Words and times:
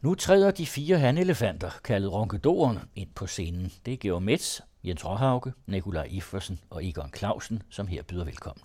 Nu 0.00 0.14
træder 0.14 0.50
de 0.50 0.66
fire 0.66 0.98
hanelefanter, 0.98 1.70
kaldet 1.84 2.12
ronkedoren, 2.12 2.78
ind 2.94 3.08
på 3.14 3.26
scenen. 3.26 3.72
Det 3.86 3.92
er 3.92 3.98
Georg 3.98 4.22
Metz, 4.22 4.60
Jens 4.84 5.04
Råhauke, 5.04 5.52
Nikolaj 5.66 6.08
Iffersen 6.10 6.58
og 6.70 6.84
Egon 6.84 7.10
Clausen, 7.16 7.62
som 7.70 7.86
her 7.86 8.02
byder 8.02 8.24
velkommen. 8.24 8.62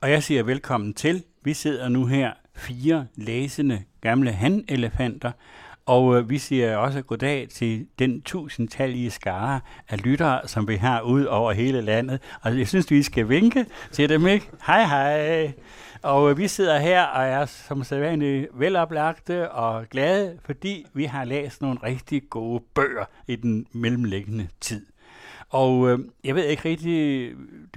Og 0.00 0.10
jeg 0.10 0.22
siger 0.22 0.42
velkommen 0.42 0.94
til. 0.94 1.24
Vi 1.42 1.54
sidder 1.54 1.88
nu 1.88 2.06
her 2.06 2.32
fire 2.54 3.06
læsende 3.14 3.84
gamle 4.00 4.32
hanelefanter, 4.32 5.32
og 5.86 6.16
øh, 6.16 6.30
vi 6.30 6.38
siger 6.38 6.76
også 6.76 7.02
goddag 7.02 7.48
til 7.48 7.86
den 7.98 8.22
tusindtallige 8.22 9.10
skare 9.10 9.60
af 9.88 10.04
lyttere, 10.04 10.48
som 10.48 10.68
vi 10.68 10.76
har 10.76 11.00
ud 11.00 11.24
over 11.24 11.52
hele 11.52 11.80
landet. 11.80 12.20
Og 12.42 12.58
jeg 12.58 12.68
synes, 12.68 12.90
vi 12.90 13.02
skal 13.02 13.28
vinke 13.28 13.66
til 13.92 14.08
dem, 14.08 14.26
ikke? 14.26 14.50
Hej 14.66 14.84
hej! 14.84 15.52
Og 16.02 16.30
øh, 16.30 16.38
vi 16.38 16.48
sidder 16.48 16.78
her 16.78 17.02
og 17.02 17.26
er 17.26 17.46
som 17.46 17.84
sædvanligt 17.84 18.48
veloplagte 18.54 19.50
og 19.50 19.86
glade, 19.90 20.38
fordi 20.44 20.86
vi 20.94 21.04
har 21.04 21.24
læst 21.24 21.62
nogle 21.62 21.78
rigtig 21.82 22.22
gode 22.30 22.62
bøger 22.74 23.04
i 23.26 23.36
den 23.36 23.66
mellemliggende 23.72 24.48
tid. 24.60 24.86
Og 25.50 25.90
øh, 25.90 25.98
jeg 26.24 26.34
ved 26.34 26.44
ikke 26.44 26.68
rigtig, 26.68 27.30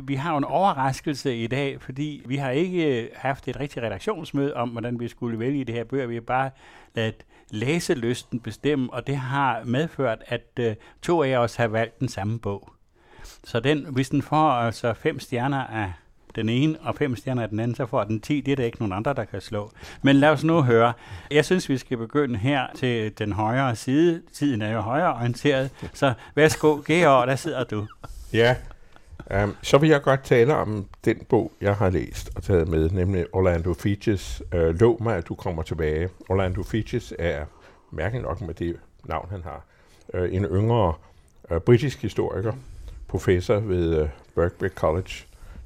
vi 0.03 0.16
har 0.16 0.31
jo 0.31 0.38
en 0.38 0.44
overraskelse 0.44 1.38
i 1.38 1.47
dag, 1.47 1.81
fordi 1.81 2.21
vi 2.25 2.35
har 2.35 2.52
ikke 2.52 3.02
øh, 3.02 3.09
haft 3.16 3.47
et 3.47 3.59
rigtigt 3.59 3.85
redaktionsmøde 3.85 4.53
om, 4.53 4.69
hvordan 4.69 4.99
vi 4.99 5.08
skulle 5.08 5.39
vælge 5.39 5.66
det 5.66 5.75
her 5.75 5.83
bøger. 5.83 6.08
Vi 6.08 6.13
har 6.13 6.21
bare 6.21 6.49
ladet 6.95 7.25
læselysten 7.51 8.39
bestemme, 8.39 8.93
og 8.93 9.07
det 9.07 9.17
har 9.17 9.61
medført, 9.65 10.23
at 10.27 10.47
øh, 10.59 10.75
to 11.01 11.23
af 11.23 11.38
os 11.38 11.55
har 11.55 11.67
valgt 11.67 11.99
den 11.99 12.07
samme 12.07 12.39
bog. 12.39 12.69
Så 13.43 13.59
den, 13.59 13.85
hvis 13.89 14.09
den 14.09 14.21
får 14.21 14.49
altså 14.49 14.93
fem 14.93 15.19
stjerner 15.19 15.63
af 15.63 15.93
den 16.35 16.49
ene 16.49 16.77
og 16.81 16.95
fem 16.95 17.15
stjerner 17.15 17.43
af 17.43 17.49
den 17.49 17.59
anden, 17.59 17.75
så 17.75 17.85
får 17.85 18.03
den 18.03 18.19
10. 18.19 18.41
Det 18.41 18.52
er 18.52 18.55
der 18.55 18.65
ikke 18.65 18.79
nogen 18.79 18.93
andre, 18.93 19.13
der 19.13 19.25
kan 19.25 19.41
slå. 19.41 19.71
Men 20.02 20.15
lad 20.15 20.29
os 20.29 20.43
nu 20.43 20.61
høre. 20.61 20.93
Jeg 21.31 21.45
synes, 21.45 21.69
vi 21.69 21.77
skal 21.77 21.97
begynde 21.97 22.38
her 22.38 22.67
til 22.75 23.17
den 23.17 23.33
højre 23.33 23.75
side. 23.75 24.21
Tiden 24.33 24.61
er 24.61 24.72
jo 24.72 24.79
højre 24.79 25.13
orienteret. 25.13 25.72
Så 25.94 26.13
værsgo, 26.35 26.81
Georg, 26.88 27.27
der 27.27 27.35
sidder 27.35 27.63
du. 27.63 27.88
Ja, 28.33 28.55
um, 29.43 29.55
så 29.61 29.77
vil 29.77 29.89
jeg 29.89 30.01
godt 30.01 30.23
tale 30.23 30.55
om 30.55 30.85
den 31.05 31.17
bog, 31.29 31.51
jeg 31.61 31.75
har 31.75 31.89
læst 31.89 32.29
og 32.35 32.43
taget 32.43 32.67
med, 32.67 32.89
nemlig 32.89 33.25
Orlando 33.33 33.73
Fitches 33.73 34.41
uh, 34.53 34.59
Lov 34.59 35.03
mig, 35.03 35.15
at 35.15 35.27
du 35.27 35.35
kommer 35.35 35.63
tilbage. 35.63 36.09
Orlando 36.29 36.63
Fitches 36.63 37.13
er, 37.19 37.45
mærkeligt 37.91 38.23
nok 38.25 38.41
med 38.41 38.53
det 38.53 38.79
navn, 39.05 39.27
han 39.29 39.41
har, 39.43 39.65
uh, 40.13 40.33
en 40.33 40.45
yngre 40.45 40.93
uh, 41.51 41.57
britisk 41.57 42.01
historiker, 42.01 42.53
professor 43.07 43.59
ved 43.59 44.01
uh, 44.01 44.09
Birkbeck 44.35 44.75
College 44.75 45.11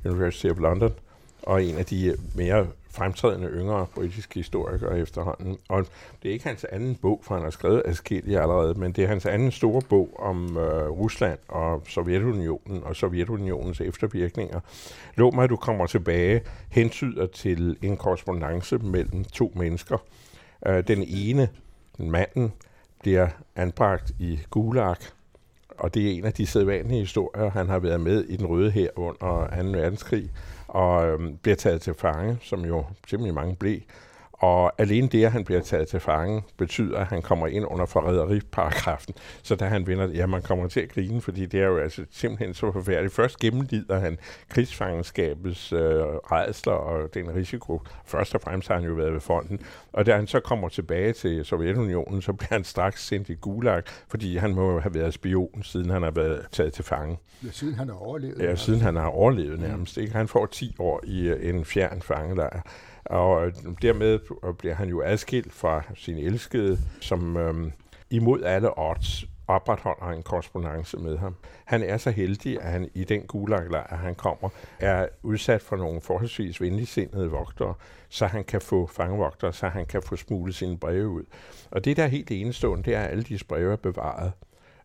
University 0.05 0.45
of 0.45 0.59
London, 0.59 0.93
og 1.43 1.63
en 1.63 1.77
af 1.77 1.85
de 1.85 2.15
mere 2.35 2.67
fremtrædende 2.93 3.47
yngre 3.47 3.85
britiske 3.95 4.35
historikere 4.35 4.99
efterhånden. 4.99 5.57
Og 5.69 5.85
det 6.23 6.29
er 6.29 6.33
ikke 6.33 6.47
hans 6.47 6.63
anden 6.63 6.95
bog, 6.95 7.21
for 7.23 7.35
han 7.35 7.43
har 7.43 7.49
skrevet 7.49 7.81
adskillige 7.85 8.41
allerede, 8.41 8.79
men 8.79 8.91
det 8.91 9.03
er 9.03 9.07
hans 9.07 9.25
anden 9.25 9.51
store 9.51 9.81
bog 9.89 10.09
om 10.19 10.57
øh, 10.57 10.89
Rusland 10.89 11.39
og 11.47 11.83
Sovjetunionen 11.87 12.83
og 12.83 12.95
Sovjetunionens 12.95 13.81
eftervirkninger. 13.81 14.59
Lov 15.15 15.35
mig, 15.35 15.43
at 15.43 15.49
du 15.49 15.55
kommer 15.55 15.87
tilbage, 15.87 16.41
hensyder 16.69 17.25
til 17.25 17.77
en 17.81 17.97
korrespondence 17.97 18.77
mellem 18.77 19.23
to 19.23 19.51
mennesker. 19.55 19.97
Øh, 20.67 20.87
den 20.87 21.03
ene, 21.07 21.49
manden, 21.99 22.53
bliver 23.01 23.27
anbragt 23.55 24.11
i 24.19 24.39
Gulag, 24.49 24.95
og 25.69 25.93
det 25.93 26.07
er 26.07 26.11
en 26.11 26.25
af 26.25 26.33
de 26.33 26.47
sædvanlige 26.47 26.99
historier. 26.99 27.49
Han 27.49 27.69
har 27.69 27.79
været 27.79 28.01
med 28.01 28.23
i 28.23 28.37
den 28.37 28.45
røde 28.45 28.71
her 28.71 28.89
under 28.95 29.63
2. 29.63 29.69
verdenskrig, 29.69 30.31
og 30.71 31.07
øh, 31.07 31.33
bliver 31.41 31.55
taget 31.55 31.81
til 31.81 31.93
fange, 31.93 32.37
som 32.41 32.65
jo 32.65 32.85
simpelthen 33.07 33.35
mange 33.35 33.55
blev. 33.55 33.79
Og 34.41 34.81
alene 34.81 35.07
det, 35.07 35.25
at 35.25 35.31
han 35.31 35.43
bliver 35.43 35.61
taget 35.61 35.87
til 35.87 35.99
fange, 35.99 36.43
betyder, 36.57 36.97
at 36.97 37.07
han 37.07 37.21
kommer 37.21 37.47
ind 37.47 37.65
under 37.65 37.85
forræderiparagrafen. 37.85 39.13
Så 39.43 39.55
da 39.55 39.65
han 39.65 39.87
vinder, 39.87 40.07
ja, 40.07 40.25
man 40.25 40.41
kommer 40.41 40.67
til 40.67 40.79
at 40.79 40.89
grine, 40.89 41.21
fordi 41.21 41.45
det 41.45 41.61
er 41.61 41.65
jo 41.65 41.77
altså 41.77 42.05
simpelthen 42.11 42.53
så 42.53 42.71
forfærdeligt. 42.71 43.13
Først 43.13 43.39
gennemlider 43.39 43.99
han 43.99 44.17
krigsfangenskabets 44.49 45.73
øh, 45.73 45.79
redsler 46.05 46.73
og 46.73 47.13
den 47.13 47.35
risiko. 47.35 47.81
Først 48.05 48.35
og 48.35 48.41
fremmest 48.41 48.67
har 48.67 48.75
han 48.75 48.83
jo 48.83 48.93
været 48.93 49.13
ved 49.13 49.19
fonden. 49.19 49.59
Og 49.93 50.05
da 50.05 50.15
han 50.15 50.27
så 50.27 50.39
kommer 50.39 50.69
tilbage 50.69 51.13
til 51.13 51.45
Sovjetunionen, 51.45 52.21
så 52.21 52.33
bliver 52.33 52.53
han 52.53 52.63
straks 52.63 53.07
sendt 53.07 53.29
i 53.29 53.33
Gulag, 53.33 53.83
fordi 54.07 54.37
han 54.37 54.55
må 54.55 54.79
have 54.79 54.93
været 54.93 55.13
spion, 55.13 55.63
siden 55.63 55.89
han 55.89 56.03
har 56.03 56.11
været 56.11 56.45
taget 56.51 56.73
til 56.73 56.83
fange. 56.83 57.17
Ja, 57.43 57.51
siden 57.51 57.75
han 57.75 57.87
har 57.87 57.95
overlevet. 57.95 58.39
Ja, 58.39 58.55
siden 58.55 58.81
han 58.81 58.95
har 58.95 59.07
overlevet 59.07 59.59
nærmest. 59.59 59.97
Ikke? 59.97 60.13
Han 60.13 60.27
får 60.27 60.45
10 60.45 60.75
år 60.79 61.01
i 61.03 61.27
øh, 61.27 61.49
en 61.49 61.65
fjern 61.65 62.01
fangelejr. 62.01 62.61
Og 63.05 63.45
øh, 63.47 63.53
dermed 63.81 64.19
bliver 64.53 64.75
han 64.75 64.89
jo 64.89 65.01
adskilt 65.01 65.53
fra 65.53 65.83
sin 65.95 66.17
elskede, 66.17 66.79
som 67.01 67.37
øhm, 67.37 67.71
imod 68.09 68.43
alle 68.43 68.79
odds 68.79 69.25
opretholder 69.47 70.05
en 70.05 70.23
korrespondence 70.23 70.97
med 70.97 71.17
ham. 71.17 71.35
Han 71.65 71.83
er 71.83 71.97
så 71.97 72.11
heldig, 72.11 72.61
at 72.61 72.71
han 72.71 72.89
i 72.93 73.03
den 73.03 73.21
gulaglejr, 73.21 73.95
han 73.95 74.15
kommer, 74.15 74.49
er 74.79 75.07
udsat 75.23 75.61
for 75.61 75.75
nogle 75.75 76.01
forholdsvis 76.01 76.61
venligsindede 76.61 77.29
vogtere, 77.29 77.73
så 78.09 78.25
han 78.25 78.43
kan 78.43 78.61
få 78.61 78.87
fangevogtere, 78.87 79.53
så 79.53 79.67
han 79.67 79.85
kan 79.85 80.01
få 80.01 80.15
smuglet 80.15 80.55
sine 80.55 80.77
breve 80.77 81.07
ud. 81.07 81.23
Og 81.71 81.85
det, 81.85 81.97
der 81.97 82.03
er 82.03 82.07
helt 82.07 82.31
enestående, 82.31 82.83
det 82.83 82.95
er, 82.95 83.01
at 83.01 83.11
alle 83.11 83.23
disse 83.23 83.45
breve 83.45 83.71
er 83.71 83.75
bevaret. 83.75 84.31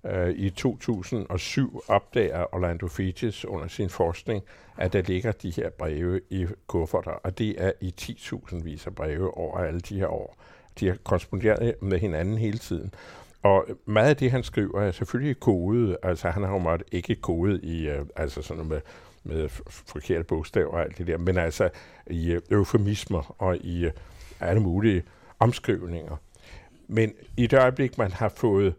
Øh, 0.07 0.35
I 0.37 0.51
2007 0.51 1.83
opdager 1.89 2.55
Orlando 2.55 2.87
Fitches 2.89 3.45
under 3.45 3.69
sin 3.69 3.91
forskning, 3.91 4.43
at 4.77 4.93
der 4.93 5.03
ligger 5.03 5.33
de 5.33 5.51
her 5.51 5.71
breve 5.71 6.21
i 6.31 6.47
kufferter, 6.67 7.11
og 7.11 7.39
det 7.39 7.55
er 7.59 7.73
i 7.81 7.95
10.000 8.01 8.63
vis 8.65 8.87
af 8.87 8.95
breve 8.95 9.37
over 9.37 9.59
alle 9.59 9.81
de 9.81 9.99
her 9.99 10.07
år. 10.07 10.37
De 10.81 10.87
har 10.87 10.97
korresponderet 11.05 11.75
med 11.83 11.99
hinanden 11.99 12.39
hele 12.39 12.59
tiden. 12.59 12.95
Og 13.43 13.67
meget 13.85 14.09
af 14.09 14.17
det, 14.17 14.31
han 14.31 14.43
skriver, 14.43 14.83
er 14.83 14.93
selvfølgelig 14.93 15.41
kodet. 15.41 15.97
Altså, 16.03 16.31
han 16.31 16.43
har 16.43 16.53
jo 16.53 16.59
måttet 16.59 16.89
ikke 16.93 17.15
kodet 17.15 17.65
i, 17.65 17.89
øh, 17.89 18.07
altså 18.17 18.43
sådan 18.43 18.67
med, 18.67 18.81
med 19.25 19.49
forkerte 19.69 20.25
bogstaver 20.25 20.73
og 20.73 20.83
alt 20.83 20.99
det 20.99 21.07
der, 21.07 21.19
men 21.19 21.39
altså 21.39 21.69
i 22.07 22.33
øh, 22.33 22.43
eufemismer 22.51 23.35
og 23.39 23.57
i 23.57 23.85
øh, 23.85 23.93
alle 24.41 24.61
mulige 24.61 25.03
omskrivninger. 25.39 26.17
Men 26.89 27.13
i 27.37 27.47
det 27.47 27.59
øjeblik, 27.59 27.99
man 27.99 28.13
har 28.13 28.29
fået 28.29 28.75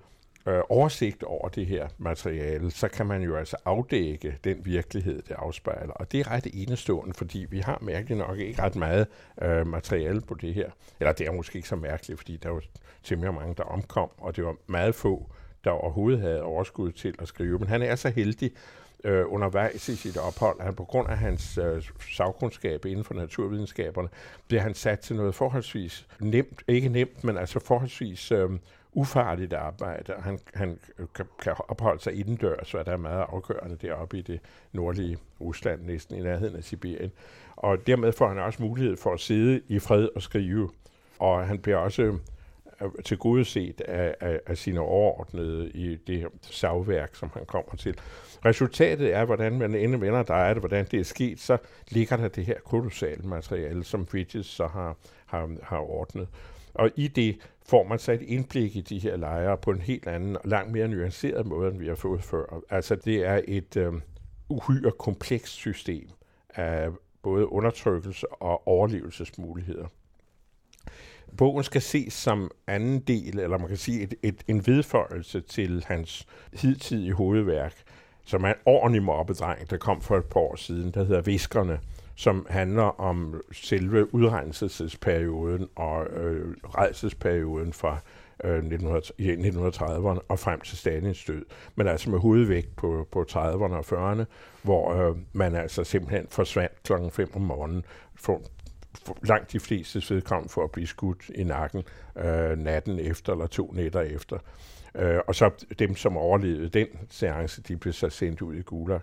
øh, 0.47 0.61
oversigt 0.69 1.23
over 1.23 1.49
det 1.49 1.65
her 1.65 1.87
materiale, 1.97 2.71
så 2.71 2.87
kan 2.87 3.05
man 3.05 3.21
jo 3.21 3.35
altså 3.35 3.57
afdække 3.65 4.37
den 4.43 4.65
virkelighed, 4.65 5.21
det 5.21 5.35
afspejler. 5.37 5.93
Og 5.93 6.11
det 6.11 6.19
er 6.19 6.31
ret 6.31 6.47
enestående, 6.53 7.13
fordi 7.13 7.45
vi 7.49 7.59
har 7.59 7.77
mærkeligt 7.81 8.17
nok 8.17 8.39
ikke 8.39 8.61
ret 8.61 8.75
meget 8.75 9.07
øh, 9.41 9.67
materiale 9.67 10.21
på 10.21 10.33
det 10.33 10.53
her. 10.53 10.69
Eller 10.99 11.11
det 11.11 11.27
er 11.27 11.31
måske 11.31 11.55
ikke 11.55 11.67
så 11.67 11.75
mærkeligt, 11.75 12.19
fordi 12.19 12.37
der 12.37 12.49
var 12.49 12.61
temmelig 13.03 13.33
mange, 13.33 13.55
der 13.55 13.63
omkom, 13.63 14.09
og 14.17 14.35
det 14.35 14.45
var 14.45 14.55
meget 14.67 14.95
få, 14.95 15.29
der 15.63 15.71
overhovedet 15.71 16.19
havde 16.19 16.41
overskud 16.41 16.91
til 16.91 17.15
at 17.19 17.27
skrive. 17.27 17.59
Men 17.59 17.67
han 17.67 17.81
er 17.81 17.95
så 17.95 18.09
heldig, 18.09 18.51
øh, 19.03 19.23
undervejs 19.27 19.89
i 19.89 19.95
sit 19.95 20.17
ophold, 20.17 20.57
at 20.59 20.75
på 20.75 20.83
grund 20.83 21.09
af 21.09 21.17
hans 21.17 21.57
øh, 21.57 21.83
sagkundskab 22.11 22.85
inden 22.85 23.05
for 23.05 23.13
naturvidenskaberne, 23.13 24.09
bliver 24.47 24.61
han 24.61 24.73
sat 24.73 24.99
til 24.99 25.15
noget 25.15 25.35
forholdsvis 25.35 26.07
nemt, 26.19 26.63
ikke 26.67 26.89
nemt, 26.89 27.23
men 27.23 27.37
altså 27.37 27.59
forholdsvis 27.59 28.31
øh, 28.31 28.49
ufarligt 28.97 29.53
arbejde. 29.53 30.13
Han, 30.19 30.39
han 30.53 30.79
kan, 31.15 31.25
kan 31.41 31.53
opholde 31.67 32.03
sig 32.03 32.13
indendørs, 32.13 32.71
hvad 32.71 32.85
der 32.85 32.91
er 32.91 32.97
meget 32.97 33.25
afgørende 33.29 33.77
deroppe 33.81 34.17
i 34.17 34.21
det 34.21 34.39
nordlige 34.71 35.17
Rusland, 35.41 35.81
næsten 35.81 36.15
i 36.15 36.21
nærheden 36.21 36.55
af 36.55 36.63
Sibirien. 36.63 37.11
Og 37.55 37.87
dermed 37.87 38.11
får 38.11 38.27
han 38.27 38.39
også 38.39 38.61
mulighed 38.61 38.97
for 38.97 39.13
at 39.13 39.19
sidde 39.19 39.61
i 39.67 39.79
fred 39.79 40.09
og 40.15 40.21
skrive. 40.21 40.69
Og 41.19 41.47
han 41.47 41.59
bliver 41.59 41.77
også 41.77 42.01
øh, 42.81 42.89
til 43.05 43.17
gode 43.17 43.45
set 43.45 43.81
af, 43.81 44.15
af, 44.19 44.39
af 44.45 44.57
sine 44.57 44.79
overordnede 44.79 45.69
i 45.69 45.95
det 45.95 46.19
her 46.19 46.27
savværk, 46.41 47.15
som 47.15 47.31
han 47.33 47.45
kommer 47.45 47.75
til. 47.75 47.95
Resultatet 48.45 49.13
er, 49.13 49.25
hvordan 49.25 49.59
man 49.59 49.75
endelig 49.75 50.01
vender 50.01 50.23
dig 50.23 50.55
det, 50.55 50.61
hvordan 50.61 50.85
det 50.91 50.99
er 50.99 51.03
sket, 51.03 51.39
så 51.39 51.57
ligger 51.89 52.17
der 52.17 52.27
det 52.27 52.45
her 52.45 52.59
kolossale 52.65 53.23
materiale, 53.23 53.83
som 53.83 54.07
Fitches 54.07 54.45
så 54.45 54.67
har, 54.67 54.95
har, 55.25 55.49
har 55.63 55.79
ordnet. 55.79 56.27
Og 56.77 56.91
i 56.95 57.07
det 57.07 57.37
får 57.65 57.83
man 57.83 57.99
så 57.99 58.11
et 58.11 58.21
indblik 58.21 58.75
i 58.75 58.81
de 58.81 58.99
her 58.99 59.17
lejre 59.17 59.57
på 59.57 59.71
en 59.71 59.81
helt 59.81 60.07
anden 60.07 60.35
og 60.37 60.41
langt 60.45 60.71
mere 60.71 60.87
nuanceret 60.87 61.45
måde, 61.45 61.71
end 61.71 61.79
vi 61.79 61.87
har 61.87 61.95
fået 61.95 62.23
før. 62.23 62.61
Altså 62.69 62.95
det 62.95 63.25
er 63.25 63.41
et 63.47 63.77
øh, 63.77 63.93
uhyre 64.49 64.91
komplekst 64.99 65.53
system 65.53 66.09
af 66.49 66.89
både 67.23 67.51
undertrykkelse 67.51 68.27
og 68.31 68.67
overlevelsesmuligheder. 68.67 69.87
Bogen 71.37 71.63
skal 71.63 71.81
ses 71.81 72.13
som 72.13 72.51
anden 72.67 72.99
del, 72.99 73.39
eller 73.39 73.57
man 73.57 73.67
kan 73.67 73.77
sige 73.77 74.01
et, 74.01 74.13
et, 74.23 74.43
en 74.47 74.67
vedføjelse 74.67 75.41
til 75.41 75.83
hans 75.87 76.27
hidtidige 76.53 77.13
hovedværk, 77.13 77.73
som 78.25 78.43
er 78.43 78.47
en 78.47 78.59
ordentlig 78.65 79.03
mobbedreng, 79.03 79.69
der 79.69 79.77
kom 79.77 80.01
for 80.01 80.17
et 80.17 80.25
par 80.25 80.39
år 80.39 80.55
siden, 80.55 80.91
der 80.91 81.03
hedder 81.03 81.21
Viskerne, 81.21 81.79
som 82.17 82.45
handler 82.49 83.01
om 83.01 83.41
selve 83.51 84.13
udregnelsesperioden 84.13 85.67
og 85.75 86.05
øh, 86.05 86.55
rejsesperioden 86.63 87.73
fra 87.73 87.99
øh, 88.43 88.59
1930'erne 88.59 90.19
og 90.27 90.39
frem 90.39 90.61
til 90.61 90.77
Stalins 90.77 91.25
død. 91.25 91.45
Men 91.75 91.87
altså 91.87 92.09
med 92.09 92.19
hovedvægt 92.19 92.75
på, 92.75 93.07
på 93.11 93.25
30'erne 93.29 93.73
og 93.73 93.85
40'erne, 93.85 94.23
hvor 94.61 94.93
øh, 94.93 95.15
man 95.33 95.55
altså 95.55 95.83
simpelthen 95.83 96.27
forsvandt 96.29 96.83
klokken 96.83 97.11
5 97.11 97.29
om 97.35 97.41
morgenen, 97.41 97.85
langt 99.23 99.51
de 99.51 99.59
fleste 99.59 100.13
vedkommende 100.15 100.49
for 100.49 100.63
at 100.63 100.71
blive 100.71 100.87
skudt 100.87 101.29
i 101.35 101.43
nakken 101.43 101.83
øh, 102.17 102.57
natten 102.57 102.99
efter 102.99 103.33
eller 103.33 103.47
to 103.47 103.71
nætter 103.75 104.01
efter. 104.01 104.37
Øh, 104.95 105.19
og 105.27 105.35
så 105.35 105.65
dem, 105.79 105.95
som 105.95 106.17
overlevede 106.17 106.69
den 106.69 106.87
seance, 107.09 107.61
de 107.61 107.77
blev 107.77 107.93
så 107.93 108.09
sendt 108.09 108.41
ud 108.41 108.55
i 108.55 108.61
Gulag. 108.61 108.99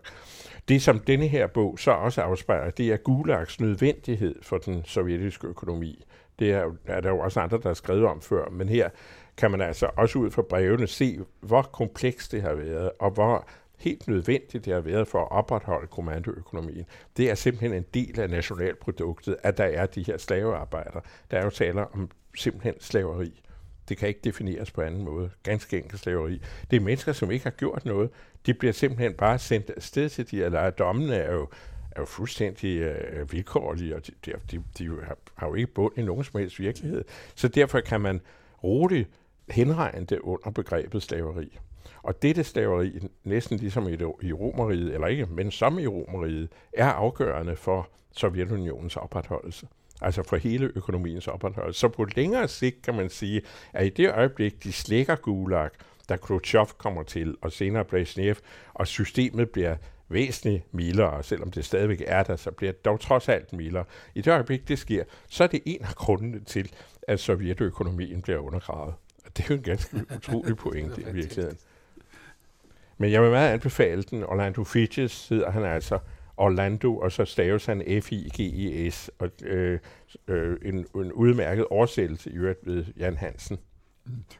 Det, 0.68 0.82
som 0.82 0.98
denne 0.98 1.26
her 1.26 1.46
bog 1.46 1.78
så 1.78 1.90
også 1.90 2.22
afspejler, 2.22 2.70
det 2.70 2.92
er 2.92 2.96
Gulags 2.96 3.60
nødvendighed 3.60 4.34
for 4.42 4.58
den 4.58 4.84
sovjetiske 4.84 5.46
økonomi. 5.46 6.04
Det 6.38 6.52
er, 6.52 6.70
er 6.86 7.00
der 7.00 7.10
jo 7.10 7.18
også 7.18 7.40
andre, 7.40 7.58
der 7.58 7.68
har 7.68 7.74
skrevet 7.74 8.04
om 8.04 8.20
før, 8.20 8.50
men 8.50 8.68
her 8.68 8.88
kan 9.36 9.50
man 9.50 9.60
altså 9.60 9.90
også 9.96 10.18
ud 10.18 10.30
fra 10.30 10.42
brevene 10.42 10.86
se, 10.86 11.18
hvor 11.40 11.62
komplekst 11.62 12.32
det 12.32 12.42
har 12.42 12.54
været, 12.54 12.90
og 12.98 13.10
hvor 13.10 13.48
helt 13.78 14.08
nødvendigt 14.08 14.64
det 14.64 14.72
har 14.72 14.80
været 14.80 15.08
for 15.08 15.20
at 15.20 15.30
opretholde 15.30 15.86
kommandoøkonomien. 15.86 16.86
Det 17.16 17.30
er 17.30 17.34
simpelthen 17.34 17.72
en 17.72 17.86
del 17.94 18.20
af 18.20 18.30
nationalproduktet, 18.30 19.36
at 19.42 19.58
der 19.58 19.64
er 19.64 19.86
de 19.86 20.02
her 20.02 20.18
slavearbejdere. 20.18 21.00
Der 21.30 21.38
er 21.38 21.44
jo 21.44 21.50
taler 21.50 21.82
om 21.82 22.10
simpelthen 22.36 22.74
slaveri. 22.80 23.42
Det 23.88 23.96
kan 23.96 24.08
ikke 24.08 24.20
defineres 24.24 24.70
på 24.70 24.80
anden 24.82 25.04
måde. 25.04 25.30
Ganske 25.42 25.78
enkelt 25.78 26.00
slaveri. 26.00 26.40
Det 26.70 26.76
er 26.76 26.80
mennesker, 26.80 27.12
som 27.12 27.30
ikke 27.30 27.44
har 27.44 27.50
gjort 27.50 27.84
noget. 27.84 28.10
De 28.46 28.54
bliver 28.54 28.72
simpelthen 28.72 29.14
bare 29.14 29.38
sendt 29.38 29.70
afsted 29.70 30.08
til 30.08 30.30
de, 30.30 30.44
eller 30.44 30.70
dommene 30.70 31.16
er 31.16 31.32
jo, 31.32 31.48
er 31.90 32.00
jo 32.00 32.04
fuldstændig 32.04 32.78
øh, 32.80 33.32
vilkårlige, 33.32 33.96
og 33.96 34.06
de, 34.06 34.12
de, 34.26 34.32
de, 34.50 34.62
de 34.78 34.88
har, 35.06 35.16
har 35.34 35.48
jo 35.48 35.54
ikke 35.54 35.72
bund 35.72 35.98
i 35.98 36.02
nogen 36.02 36.24
som 36.24 36.40
helst 36.40 36.58
virkelighed. 36.58 37.04
Så 37.34 37.48
derfor 37.48 37.80
kan 37.80 38.00
man 38.00 38.20
roligt 38.64 39.08
henregne 39.50 40.06
det 40.06 40.18
under 40.18 40.50
begrebet 40.50 41.02
slaveri. 41.02 41.58
Og 42.02 42.22
dette 42.22 42.44
slaveri, 42.44 43.08
næsten 43.24 43.58
ligesom 43.58 43.88
i, 43.88 43.96
det, 43.96 44.12
i 44.22 44.32
Romeriet, 44.32 44.94
eller 44.94 45.06
ikke, 45.06 45.26
men 45.26 45.50
som 45.50 45.78
i 45.78 45.86
Romeriet, 45.86 46.48
er 46.72 46.86
afgørende 46.86 47.56
for 47.56 47.88
Sovjetunionens 48.12 48.96
opretholdelse. 48.96 49.66
Altså 50.02 50.22
for 50.22 50.36
hele 50.36 50.72
økonomiens 50.74 51.28
opretholdelse. 51.28 51.80
Så 51.80 51.88
på 51.88 52.04
længere 52.16 52.48
sigt 52.48 52.82
kan 52.82 52.94
man 52.94 53.10
sige, 53.10 53.42
at 53.72 53.86
i 53.86 53.88
det 53.88 54.12
øjeblik, 54.12 54.64
de 54.64 54.72
slækker 54.72 55.16
Gulag, 55.16 55.70
da 56.08 56.16
Khrushchev 56.16 56.66
kommer 56.78 57.02
til, 57.02 57.36
og 57.40 57.52
senere 57.52 57.84
Brezhnev, 57.84 58.34
og 58.74 58.86
systemet 58.86 59.50
bliver 59.50 59.76
væsentligt 60.08 60.74
mildere, 60.74 61.22
selvom 61.22 61.50
det 61.50 61.64
stadigvæk 61.64 62.02
er 62.06 62.22
der, 62.22 62.36
så 62.36 62.50
bliver 62.50 62.72
det 62.72 62.84
dog 62.84 63.00
trods 63.00 63.28
alt 63.28 63.52
mildere. 63.52 63.84
I 64.14 64.20
det 64.20 64.32
øjeblik, 64.32 64.68
det 64.68 64.78
sker, 64.78 65.04
så 65.28 65.44
er 65.44 65.48
det 65.48 65.60
en 65.66 65.84
af 65.84 65.94
grundene 65.94 66.40
til, 66.40 66.72
at 67.08 67.20
sovjetøkonomien 67.20 68.22
bliver 68.22 68.38
undergravet. 68.38 68.94
Det 69.36 69.44
er 69.44 69.46
jo 69.50 69.54
en 69.54 69.62
ganske 69.62 69.96
utrolig 70.16 70.56
pointe 70.56 71.00
i 71.00 71.12
virkeligheden. 71.12 71.58
Men 72.98 73.12
jeg 73.12 73.22
vil 73.22 73.30
meget 73.30 73.52
anbefale 73.52 74.02
den. 74.02 74.24
Orlando 74.24 74.64
Fidges 74.64 75.28
hedder 75.28 75.50
han 75.50 75.64
altså. 75.64 75.98
Orlando, 76.36 76.98
og 76.98 77.12
så 77.12 77.24
staves 77.24 77.66
han 77.66 78.02
F-I-G-E-S, 78.02 79.10
og 79.18 79.30
øh, 79.42 79.78
øh, 80.28 80.56
en, 80.62 80.74
en 80.74 81.12
udmærket 81.12 81.66
oversættelse 81.66 82.30
i 82.30 82.34
øvrigt 82.34 82.66
ved 82.66 82.84
Jan 82.96 83.16
Hansen. 83.16 83.58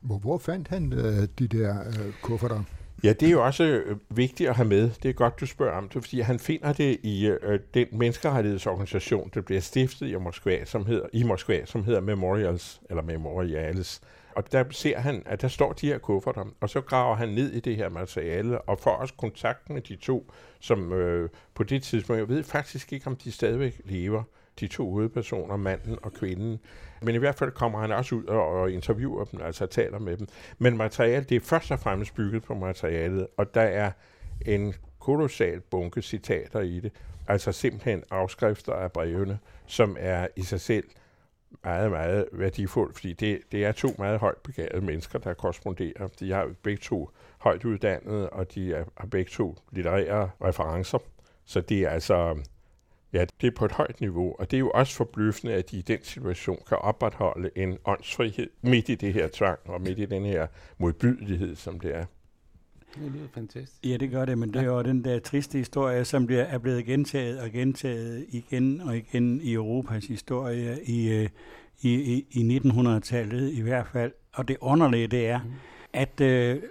Hvor, 0.00 0.19
hvor 0.19 0.38
fandt 0.38 0.69
han 0.69 0.93
øh, 0.93 1.29
de 1.38 1.49
der 1.49 1.81
øh, 1.87 2.12
kufferter? 2.23 2.62
Ja, 3.05 3.12
det 3.12 3.29
er 3.29 3.32
jo 3.32 3.44
også 3.44 3.64
øh, 3.64 3.96
vigtigt 4.11 4.49
at 4.49 4.56
have 4.56 4.69
med. 4.69 4.91
Det 5.02 5.08
er 5.08 5.12
godt, 5.12 5.41
du 5.41 5.46
spørger 5.46 5.73
om 5.73 5.88
det, 5.88 6.02
fordi 6.02 6.20
han 6.20 6.38
finder 6.38 6.73
det 6.73 6.99
i 7.02 7.26
øh, 7.26 7.61
den 7.75 7.87
menneskerettighedsorganisation, 7.93 9.31
der 9.35 9.41
bliver 9.41 9.61
stiftet 9.61 10.06
i 10.06 10.17
Moskva, 10.17 10.64
som 10.64 10.87
hedder, 10.87 11.06
i 11.12 11.23
Moskva, 11.23 11.64
som 11.64 11.85
hedder 11.85 12.00
Memorials, 12.00 12.81
eller 12.91 13.02
Memorials. 13.02 14.00
Og 14.36 14.52
der 14.52 14.64
ser 14.70 14.98
han, 14.98 15.22
at 15.26 15.42
der 15.42 15.48
står 15.48 15.72
de 15.72 15.86
her 15.86 15.98
kufferter, 15.98 16.44
og 16.60 16.70
så 16.70 16.81
graver 16.81 17.16
han 17.16 17.28
ned 17.28 17.52
i 17.52 17.60
det 17.60 17.76
her 17.76 17.88
materiale, 17.88 18.60
og 18.60 18.78
får 18.78 18.90
også 18.90 19.14
kontakt 19.14 19.70
med 19.70 19.81
de 19.81 19.96
to, 19.96 20.32
som 20.60 20.92
øh, 20.92 21.28
på 21.54 21.62
det 21.62 21.82
tidspunkt, 21.82 22.19
jeg 22.20 22.28
ved 22.28 22.44
faktisk 22.44 22.92
ikke, 22.92 23.06
om 23.06 23.16
de 23.16 23.32
stadigvæk 23.32 23.81
lever, 23.84 24.22
de 24.60 24.66
to 24.66 24.90
hovedpersoner, 24.90 25.56
manden 25.56 25.98
og 26.02 26.12
kvinden. 26.12 26.60
Men 27.02 27.14
i 27.14 27.19
hvert 27.19 27.34
fald 27.34 27.50
kommer 27.50 27.81
han 27.81 27.92
også 27.92 28.14
ud 28.14 28.25
og, 28.25 28.70
interviewer 28.72 29.25
dem, 29.25 29.40
altså 29.42 29.66
taler 29.66 29.98
med 29.98 30.16
dem. 30.16 30.26
Men 30.58 30.76
materialet, 30.76 31.28
det 31.28 31.36
er 31.36 31.40
først 31.40 31.70
og 31.70 31.81
fremmest 31.81 32.14
bygget 32.14 32.42
på 32.42 32.54
materialet, 32.54 33.26
og 33.36 33.54
der 33.54 33.60
er 33.60 33.90
en 34.46 34.75
kolossal 34.98 35.60
bunke 35.60 36.02
citater 36.02 36.60
i 36.60 36.81
det. 36.81 36.92
Altså 37.28 37.52
simpelthen 37.52 38.02
afskrifter 38.10 38.72
af 38.72 38.92
brevene, 38.92 39.38
som 39.66 39.96
er 40.00 40.26
i 40.36 40.42
sig 40.42 40.60
selv 40.60 40.84
meget, 41.64 41.90
meget 41.90 42.28
værdifuldt, 42.32 42.94
fordi 42.94 43.12
det, 43.12 43.40
det 43.52 43.64
er 43.64 43.72
to 43.72 43.88
meget 43.98 44.20
højt 44.20 44.36
begavede 44.36 44.84
mennesker, 44.84 45.18
der 45.18 45.34
korresponderer. 45.34 46.08
De 46.20 46.32
har 46.32 46.50
begge 46.62 46.80
to 46.82 47.10
højt 47.38 47.64
uddannede, 47.64 48.30
og 48.30 48.54
de 48.54 48.74
er, 48.74 48.84
har 48.96 49.06
begge 49.06 49.30
to 49.30 49.56
litterære 49.72 50.30
referencer. 50.44 50.98
Så 51.44 51.60
det 51.60 51.80
er 51.80 51.88
altså, 51.88 52.38
ja, 53.12 53.24
det 53.40 53.46
er 53.46 53.56
på 53.56 53.64
et 53.64 53.72
højt 53.72 54.00
niveau, 54.00 54.36
og 54.38 54.50
det 54.50 54.56
er 54.56 54.60
jo 54.60 54.70
også 54.70 54.96
forbløffende, 54.96 55.54
at 55.54 55.70
de 55.70 55.78
i 55.78 55.82
den 55.82 56.02
situation 56.02 56.58
kan 56.68 56.78
opretholde 56.78 57.50
en 57.56 57.78
åndsfrihed 57.84 58.50
midt 58.62 58.88
i 58.88 58.94
det 58.94 59.12
her 59.12 59.28
tvang, 59.32 59.58
og 59.64 59.80
midt 59.80 59.98
i 59.98 60.04
den 60.04 60.24
her 60.24 60.46
modbydelighed, 60.78 61.56
som 61.56 61.80
det 61.80 61.96
er. 61.96 62.04
Det 62.94 63.12
lyder 63.12 63.29
fantastisk. 63.35 63.87
Ja, 63.87 63.96
det 63.96 64.11
gør 64.11 64.25
det, 64.25 64.38
men 64.38 64.55
det 64.55 64.62
er 64.62 64.67
jo 64.67 64.82
den 64.82 65.05
der 65.05 65.19
triste 65.19 65.58
historie, 65.58 66.05
som 66.05 66.26
bliver, 66.26 66.43
er 66.43 66.58
blevet 66.58 66.85
gentaget 66.85 67.41
og 67.41 67.50
gentaget 67.50 68.26
igen 68.29 68.81
og 68.81 68.96
igen 68.96 69.41
i 69.41 69.52
Europas 69.52 70.05
historie 70.05 70.85
i, 70.85 71.08
øh, 71.08 71.29
i, 71.82 71.94
i, 71.94 72.26
i 72.31 72.58
1900-tallet 72.58 73.52
i 73.52 73.61
hvert 73.61 73.87
fald. 73.93 74.12
Og 74.35 74.49
det 74.49 74.56
underlige, 74.61 75.06
det 75.06 75.29
er, 75.29 75.41
mm. 75.43 75.50
at 75.93 76.20
øh, 76.20 76.62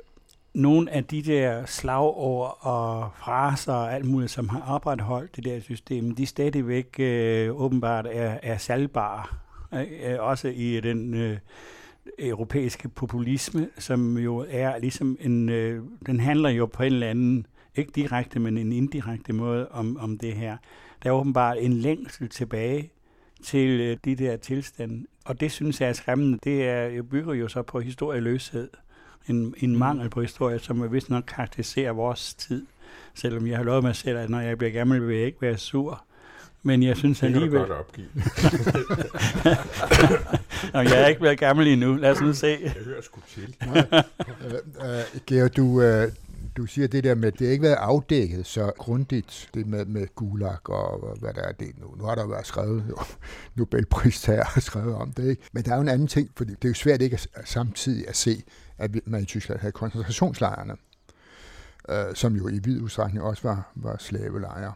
nogle 0.53 0.91
af 0.91 1.05
de 1.05 1.21
der 1.21 1.65
slagord 1.65 2.57
og 2.59 3.09
fraser 3.17 3.73
og 3.73 3.93
alt 3.93 4.05
muligt, 4.05 4.31
som 4.31 4.49
har 4.49 4.61
opretholdt 4.61 5.35
det 5.35 5.45
der 5.45 5.59
system, 5.59 6.15
de 6.15 6.25
stadigvæk 6.25 6.99
øh, 6.99 7.61
åbenbart 7.61 8.05
er, 8.05 8.39
er 8.43 8.57
salgbare. 8.57 9.25
Øh, 9.73 10.15
også 10.19 10.47
i 10.47 10.79
den... 10.79 11.13
Øh, 11.13 11.37
europæiske 12.19 12.89
populisme, 12.89 13.69
som 13.79 14.17
jo 14.17 14.45
er 14.49 14.77
ligesom 14.77 15.17
en, 15.19 15.49
øh, 15.49 15.83
den 16.05 16.19
handler 16.19 16.49
jo 16.49 16.65
på 16.65 16.83
en 16.83 16.93
eller 16.93 17.07
anden, 17.07 17.47
ikke 17.75 17.91
direkte, 17.95 18.39
men 18.39 18.57
en 18.57 18.71
indirekte 18.71 19.33
måde 19.33 19.69
om, 19.69 19.97
om 19.97 20.17
det 20.17 20.33
her. 20.33 20.57
Der 21.03 21.09
er 21.09 21.13
åbenbart 21.13 21.57
en 21.59 21.73
længsel 21.73 22.29
tilbage 22.29 22.91
til 23.43 23.81
øh, 23.81 23.97
de 24.05 24.15
der 24.15 24.37
tilstande, 24.37 25.05
og 25.25 25.39
det 25.39 25.51
synes 25.51 25.81
jeg 25.81 25.89
er 25.89 25.93
skræmmende. 25.93 26.39
Det 26.43 26.67
er, 26.67 27.01
bygger 27.01 27.33
jo 27.33 27.47
så 27.47 27.61
på 27.61 27.79
historieløshed, 27.79 28.69
en, 29.27 29.53
en 29.57 29.71
mm. 29.71 29.77
mangel 29.77 30.09
på 30.09 30.21
historie, 30.21 30.59
som 30.59 30.91
vist 30.93 31.09
nok 31.09 31.23
karakteriserer 31.27 31.91
vores 31.91 32.33
tid. 32.33 32.65
Selvom 33.13 33.47
jeg 33.47 33.57
har 33.57 33.63
lovet 33.63 33.83
mig 33.83 33.95
selv, 33.95 34.17
at 34.17 34.29
når 34.29 34.39
jeg 34.39 34.57
bliver 34.57 34.71
gammel, 34.71 35.07
vil 35.07 35.17
jeg 35.17 35.25
ikke 35.25 35.41
være 35.41 35.57
sur. 35.57 36.03
Men 36.63 36.83
jeg 36.83 36.97
synes 36.97 37.23
alligevel... 37.23 37.59
Det 37.59 37.67
kan 37.67 37.67
du 37.67 37.73
godt 37.73 37.87
opgive. 37.87 38.07
Nå, 40.73 40.79
jeg 40.79 41.01
er 41.01 41.07
ikke 41.07 41.21
været 41.21 41.39
gammel 41.39 41.67
endnu. 41.67 41.95
Lad 41.95 42.11
os 42.11 42.21
nu 42.21 42.33
se. 42.33 42.57
Jeg 42.61 42.71
hører 42.85 43.01
sgu 43.01 43.21
til. 43.29 43.55
uh, 43.67 43.75
uh, 44.79 45.21
Georg, 45.27 45.57
du, 45.57 45.63
uh, 45.63 46.11
du 46.57 46.65
siger 46.65 46.87
det 46.87 47.03
der 47.03 47.15
med, 47.15 47.27
at 47.27 47.39
det 47.39 47.45
ikke 47.45 47.63
været 47.63 47.75
afdækket 47.75 48.45
så 48.45 48.71
grundigt, 48.77 49.49
det 49.53 49.67
med, 49.67 49.85
med 49.85 50.07
Gulag 50.15 50.69
og, 50.69 51.17
hvad 51.19 51.33
der 51.33 51.41
er 51.41 51.51
det 51.51 51.71
nu. 51.81 51.95
Nu 51.97 52.03
har 52.03 52.15
der 52.15 52.27
været 52.27 52.47
skrevet, 52.47 52.83
jo, 52.89 52.97
Nobelpristager 53.55 54.43
har 54.45 54.61
skrevet 54.61 54.95
om 54.95 55.11
det, 55.11 55.29
ikke? 55.29 55.43
Men 55.51 55.63
der 55.63 55.71
er 55.71 55.75
jo 55.75 55.81
en 55.81 55.89
anden 55.89 56.07
ting, 56.07 56.29
for 56.35 56.43
det 56.43 56.65
er 56.65 56.69
jo 56.69 56.73
svært 56.73 57.01
ikke 57.01 57.19
at, 57.33 57.47
samtidig 57.47 58.07
at 58.07 58.15
se, 58.15 58.43
at 58.77 58.91
man 59.05 59.21
i 59.21 59.25
Tyskland 59.25 59.59
havde 59.59 59.71
koncentrationslejrene, 59.71 60.73
uh, 61.89 62.13
som 62.13 62.35
jo 62.35 62.47
i 62.47 62.59
vid 62.63 62.81
udstrækning 62.81 63.23
også 63.23 63.43
var, 63.43 63.71
var 63.75 63.95
slavelejre 63.99 64.73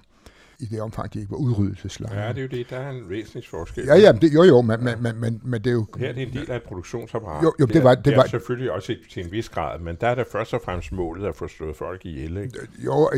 i 0.60 0.66
det 0.66 0.82
omfang, 0.82 1.14
de 1.14 1.20
ikke 1.20 1.32
var 1.32 1.38
udryddelseslejre. 1.38 2.22
Ja, 2.22 2.30
det 2.30 2.38
er 2.38 2.42
jo 2.42 2.48
det. 2.48 2.70
Der 2.70 2.78
er 2.78 2.90
en 2.90 3.10
væsentlig 3.10 3.44
forskel. 3.50 3.86
Ja, 3.86 3.96
ja, 3.96 4.12
det, 4.12 4.34
jo, 4.34 4.44
jo, 4.44 4.62
men, 4.62 4.84
men, 4.84 5.04
men, 5.04 5.20
men, 5.20 5.42
men 5.44 5.62
det 5.62 5.70
er 5.70 5.74
jo... 5.74 5.86
Her 5.98 6.10
er 6.10 6.14
det 6.14 6.24
en 6.24 6.34
del 6.34 6.52
af 6.52 6.56
et 6.56 6.64
produktionsapparat. 6.64 7.44
Jo, 7.44 7.54
jo, 7.60 7.66
det, 7.66 7.74
det, 7.74 7.84
var, 7.84 7.96
det, 7.96 8.06
det 8.06 8.14
er 8.14 8.18
var, 8.18 8.26
selvfølgelig 8.26 8.72
også 8.72 8.96
til 9.12 9.26
en 9.26 9.32
vis 9.32 9.50
grad, 9.50 9.80
men 9.80 9.98
der 10.02 10.08
er 10.08 10.16
det 10.16 10.26
først 10.32 10.54
og 10.54 10.62
fremmest 10.66 10.92
målet 10.92 11.28
at 11.28 11.36
få 11.36 11.48
slået 11.48 11.76
folk 11.76 12.06
ihjel, 12.06 12.38
ikke? 12.38 12.60
Jo, 12.86 13.12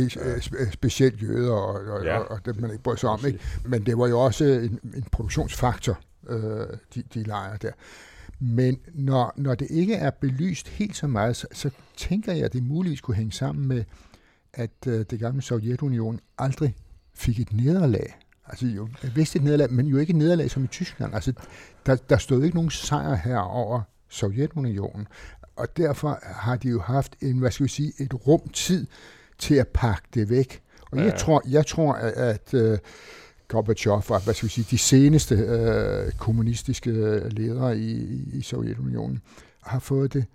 specielt 0.72 1.22
jøder 1.22 1.53
og, 1.53 1.93
og, 1.93 2.05
ja. 2.05 2.17
og, 2.17 2.31
og 2.31 2.46
det 2.46 2.62
man 2.62 2.72
ikke 2.72 2.84
bryder 2.84 2.98
sig 2.98 3.10
om, 3.10 3.19
ikke? 3.27 3.39
Men 3.65 3.86
det 3.86 3.98
var 3.98 4.08
jo 4.08 4.19
også 4.19 4.46
en, 4.46 4.79
en 4.96 5.05
produktionsfaktor, 5.12 6.00
øh, 6.29 6.39
de, 6.96 7.03
de 7.13 7.24
lejre 7.24 7.58
der. 7.62 7.72
Men 8.39 8.79
når, 8.93 9.34
når 9.36 9.55
det 9.55 9.67
ikke 9.69 9.93
er 9.93 10.10
belyst 10.10 10.67
helt 10.67 10.96
så 10.96 11.08
meget, 11.08 11.36
så, 11.36 11.48
så 11.51 11.69
tænker 11.98 12.34
jeg, 12.34 12.46
at 12.46 12.53
det 12.53 12.63
muligvis 12.63 13.01
kunne 13.01 13.15
hænge 13.15 13.31
sammen 13.31 13.67
med, 13.67 13.84
at 14.53 14.72
øh, 14.88 15.05
det 15.10 15.19
gamle 15.19 15.41
Sovjetunion 15.41 16.19
aldrig 16.38 16.75
fik 17.19 17.39
et 17.39 17.53
nederlag. 17.53 18.17
Altså 18.47 18.65
jo, 18.65 18.89
vist 19.15 19.35
et 19.35 19.43
nederlag, 19.43 19.71
men 19.71 19.88
jo 19.88 19.97
ikke 19.97 20.11
et 20.11 20.17
nederlag 20.17 20.51
som 20.51 20.63
i 20.63 20.67
Tyskland. 20.67 21.13
Altså, 21.13 21.33
der, 21.85 21.95
der 21.95 22.17
stod 22.17 22.43
ikke 22.43 22.55
nogen 22.55 22.69
sejr 22.69 23.15
her 23.15 23.38
over 23.38 23.81
Sovjetunionen. 24.09 25.07
Og 25.55 25.77
derfor 25.77 26.19
har 26.21 26.55
de 26.55 26.69
jo 26.69 26.81
haft 26.81 27.15
en, 27.21 27.38
hvad 27.38 27.51
skal 27.51 27.63
vi 27.63 27.69
sige, 27.69 27.93
et 27.99 28.27
rum 28.27 28.49
tid 28.53 28.88
til 29.38 29.55
at 29.55 29.67
pakke 29.67 30.07
det 30.13 30.29
væk. 30.29 30.61
Og 30.91 30.97
ja. 30.97 31.03
jeg 31.03 31.17
tror, 31.17 31.43
jeg 31.49 31.65
tror 31.65 31.93
at, 31.93 32.13
at 32.13 32.53
uh, 32.53 32.77
Gorbachev 33.47 33.93
og 33.93 34.23
hvad 34.23 34.33
skal 34.33 34.47
vi 34.47 34.51
sige, 34.51 34.67
de 34.71 34.77
seneste 34.77 35.35
uh, 35.35 36.11
kommunistiske 36.11 36.91
ledere 37.29 37.77
i, 37.77 38.03
i 38.33 38.41
Sovjetunionen 38.41 39.21
har 39.61 39.79
fået 39.79 40.13
det 40.13 40.25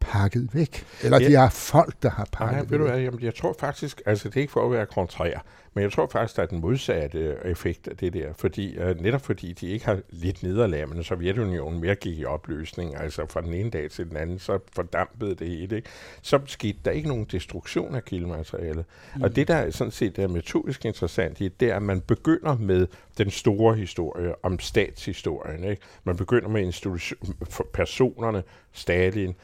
pakket 0.00 0.48
væk. 0.52 0.86
Eller 1.02 1.20
ja. 1.20 1.28
de 1.28 1.34
har 1.34 1.48
folk, 1.48 1.94
der 2.02 2.10
har 2.10 2.28
pakket 2.32 2.56
Nej, 2.56 2.66
ved 2.68 2.78
du 2.78 2.84
hvad, 2.84 3.00
jamen, 3.00 3.22
jeg 3.22 3.34
tror 3.34 3.56
faktisk, 3.60 4.02
altså 4.06 4.28
det 4.28 4.36
er 4.36 4.40
ikke 4.40 4.52
for 4.52 4.66
at 4.66 4.72
være 4.72 4.86
kontrær, 4.86 5.44
men 5.74 5.82
jeg 5.82 5.92
tror 5.92 6.08
faktisk, 6.12 6.36
der 6.36 6.42
er 6.42 6.46
den 6.46 6.60
modsatte 6.60 7.36
effekt 7.44 7.88
af 7.88 7.96
det 7.96 8.12
der, 8.12 8.32
fordi, 8.38 8.78
uh, 8.78 9.00
netop 9.02 9.24
fordi 9.24 9.52
de 9.52 9.66
ikke 9.68 9.84
har 9.84 9.98
lidt 10.10 10.42
nederlag, 10.42 10.88
men 10.88 11.04
Sovjetunionen 11.04 11.80
mere 11.80 11.94
gik 11.94 12.18
i 12.18 12.24
opløsning, 12.24 12.96
altså 12.96 13.26
fra 13.30 13.40
den 13.40 13.54
ene 13.54 13.70
dag 13.70 13.90
til 13.90 14.08
den 14.08 14.16
anden, 14.16 14.38
så 14.38 14.58
fordampede 14.72 15.34
det 15.34 15.48
hele, 15.48 15.76
ikke? 15.76 15.88
så 16.22 16.40
skete 16.46 16.78
der 16.84 16.90
ikke 16.90 17.08
nogen 17.08 17.24
destruktion 17.24 17.94
af 17.94 18.04
kildematerialet. 18.04 18.84
Mm. 19.16 19.22
Og 19.22 19.36
det, 19.36 19.48
der 19.48 19.54
er 19.54 19.70
sådan 19.70 19.90
set 19.90 20.18
er 20.18 20.28
metodisk 20.28 20.84
interessant 20.84 21.40
i, 21.40 21.48
det 21.48 21.70
er, 21.70 21.76
at 21.76 21.82
man 21.82 22.00
begynder 22.00 22.56
med 22.56 22.86
den 23.18 23.30
store 23.30 23.74
historie 23.74 24.44
om 24.44 24.58
statshistorien. 24.58 25.64
Ikke? 25.64 25.82
Man 26.04 26.16
begynder 26.16 26.48
med 26.48 26.62
institution, 26.62 27.34
personerne, 27.72 28.42
Stalin, 28.72 29.34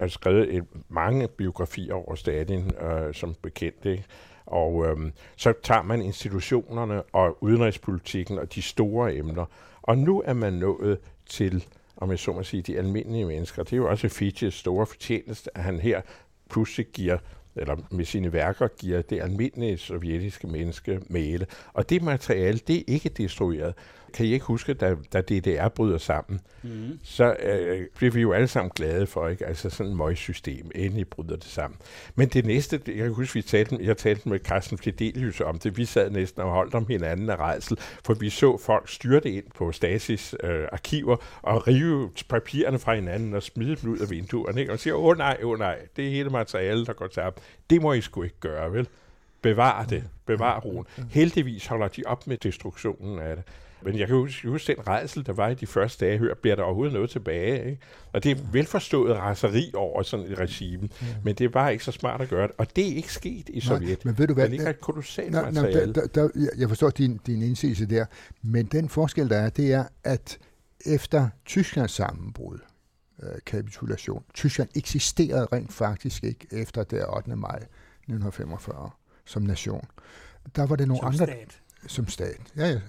har 0.00 0.08
skrevet 0.08 0.54
et, 0.54 0.64
mange 0.88 1.28
biografier 1.28 1.94
over 1.94 2.14
Stalin 2.14 2.70
øh, 2.80 3.14
som 3.14 3.34
bekendt. 3.42 3.84
Ikke? 3.84 4.04
Og 4.46 4.86
øhm, 4.86 5.12
så 5.36 5.52
tager 5.62 5.82
man 5.82 6.02
institutionerne 6.02 7.02
og 7.02 7.42
udenrigspolitikken 7.42 8.38
og 8.38 8.54
de 8.54 8.62
store 8.62 9.14
emner. 9.14 9.44
Og 9.82 9.98
nu 9.98 10.22
er 10.26 10.32
man 10.32 10.52
nået 10.52 10.98
til, 11.26 11.64
om 11.96 12.10
jeg 12.10 12.18
så 12.18 12.32
må 12.32 12.42
sige, 12.42 12.62
de 12.62 12.78
almindelige 12.78 13.24
mennesker. 13.24 13.62
Det 13.62 13.72
er 13.72 13.76
jo 13.76 13.90
også 13.90 14.08
Fitches 14.08 14.54
store 14.54 14.86
fortjeneste, 14.86 15.50
at 15.56 15.62
han 15.62 15.80
her 15.80 16.00
pludselig 16.48 16.86
giver 16.86 17.18
eller 17.56 17.76
med 17.90 18.04
sine 18.04 18.32
værker 18.32 18.68
giver 18.68 19.02
det 19.02 19.20
almindelige 19.20 19.78
sovjetiske 19.78 20.46
menneske 20.46 21.00
male. 21.08 21.46
Og 21.72 21.90
det 21.90 22.02
materiale, 22.02 22.58
det 22.58 22.76
er 22.76 22.82
ikke 22.86 23.08
destrueret. 23.08 23.74
Kan 24.12 24.26
I 24.26 24.32
ikke 24.32 24.44
huske, 24.44 24.74
da, 24.74 24.94
da 25.12 25.20
DDR 25.20 25.68
bryder 25.68 25.98
sammen, 25.98 26.40
mm. 26.62 26.98
så 27.02 27.36
øh, 27.42 27.86
bliver 27.96 28.12
vi 28.12 28.20
jo 28.20 28.32
alle 28.32 28.48
sammen 28.48 28.70
glade 28.74 29.06
for, 29.06 29.28
ikke? 29.28 29.46
Altså 29.46 29.70
sådan 29.70 29.92
et 29.92 29.98
møgssystem, 29.98 30.70
endelig 30.74 31.08
bryder 31.08 31.36
det 31.36 31.44
sammen. 31.44 31.78
Men 32.14 32.28
det 32.28 32.46
næste, 32.46 32.80
jeg 32.86 32.96
kan 32.96 33.12
huske, 33.12 33.34
vi 33.34 33.42
talte, 33.42 33.78
jeg 33.80 33.96
talte 33.96 34.28
med 34.28 34.38
Carsten 34.38 34.78
Fidelius 34.78 35.40
om 35.40 35.58
det, 35.58 35.76
vi 35.76 35.84
sad 35.84 36.10
næsten 36.10 36.42
og 36.42 36.50
holdt 36.50 36.74
om 36.74 36.86
hinanden 36.88 37.30
af 37.30 37.36
rejsel, 37.36 37.78
for 38.04 38.14
vi 38.14 38.30
så 38.30 38.58
folk 38.58 38.88
styrte 38.88 39.30
ind 39.30 39.44
på 39.54 39.72
Stasis 39.72 40.34
øh, 40.42 40.64
arkiver 40.72 41.16
og 41.42 41.68
rive 41.68 42.10
papirerne 42.28 42.78
fra 42.78 42.94
hinanden 42.94 43.34
og 43.34 43.42
smide 43.42 43.76
dem 43.76 43.90
ud 43.90 43.98
af 43.98 44.10
vinduerne, 44.10 44.60
ikke? 44.60 44.72
og 44.72 44.78
siger, 44.78 44.94
åh 44.94 45.18
nej, 45.18 45.38
åh 45.42 45.58
nej, 45.58 45.78
det 45.96 46.06
er 46.06 46.10
hele 46.10 46.30
materialet, 46.30 46.86
der 46.86 46.92
går 46.92 47.06
tabt. 47.06 47.38
Det 47.70 47.82
må 47.82 47.92
I 47.92 48.00
sgu 48.00 48.22
ikke 48.22 48.40
gøre, 48.40 48.72
vel? 48.72 48.88
Bevar 49.42 49.84
det. 49.84 50.04
Bevar 50.26 50.60
roen. 50.60 50.86
Heldigvis 51.10 51.66
holder 51.66 51.88
de 51.88 52.02
op 52.06 52.26
med 52.26 52.36
destruktionen 52.36 53.18
af 53.18 53.36
det. 53.36 53.44
Men 53.82 53.98
jeg 53.98 54.06
kan 54.06 54.16
huske, 54.16 54.48
huske 54.48 54.74
den 54.74 54.86
rejsel, 54.86 55.26
der 55.26 55.32
var 55.32 55.48
i 55.48 55.54
de 55.54 55.66
første 55.66 56.06
dage, 56.06 56.18
hør, 56.18 56.34
bliver 56.34 56.56
der 56.56 56.62
overhovedet 56.62 56.92
noget 56.94 57.10
tilbage? 57.10 57.70
Ikke? 57.70 57.82
Og 58.12 58.24
det 58.24 58.30
er 58.30 58.36
velforstået 58.52 59.16
raseri 59.16 59.70
over 59.74 60.02
sådan 60.02 60.26
et 60.26 60.38
regime, 60.38 60.88
ja. 61.02 61.06
men 61.24 61.34
det 61.34 61.44
er 61.44 61.48
bare 61.48 61.72
ikke 61.72 61.84
så 61.84 61.92
smart 61.92 62.20
at 62.20 62.28
gøre 62.28 62.46
det. 62.46 62.56
Og 62.58 62.76
det 62.76 62.92
er 62.92 62.96
ikke 62.96 63.12
sket 63.12 63.48
i 63.48 63.60
Sovjet. 63.60 63.88
Nej, 63.88 63.96
men 64.04 64.18
ved 64.18 64.26
du 64.26 64.34
hvad? 64.34 64.44
Der 64.44 64.50
ligger 64.50 64.70
et 64.70 64.80
kolossalt 64.80 65.30
nej, 65.30 65.50
materiale. 65.50 65.92
Nej, 65.92 66.06
der, 66.14 66.28
der, 66.28 66.50
jeg 66.58 66.68
forstår 66.68 66.90
din, 66.90 67.20
din 67.26 67.42
indsigelse 67.42 67.86
der, 67.86 68.04
men 68.42 68.66
den 68.66 68.88
forskel, 68.88 69.28
der 69.28 69.36
er, 69.36 69.50
det 69.50 69.72
er, 69.72 69.84
at 70.04 70.38
efter 70.86 71.28
Tysklands 71.44 71.92
sammenbrud, 71.92 72.58
øh, 73.22 73.28
kapitulation, 73.46 74.24
Tyskland 74.34 74.68
eksisterede 74.74 75.46
rent 75.52 75.72
faktisk 75.72 76.24
ikke 76.24 76.46
efter 76.50 76.84
det 76.84 77.04
8. 77.08 77.36
maj 77.36 77.56
1945 77.56 78.90
som 79.30 79.42
nation. 79.42 79.86
Der 80.56 80.66
var 80.66 80.76
det 80.76 80.88
nogle 80.88 81.00
som 81.00 81.06
andre... 81.06 81.26
Stat. 81.26 81.60
Som 81.86 82.08
stat. 82.08 82.40
Ja, 82.56 82.66
ja. 82.68 82.80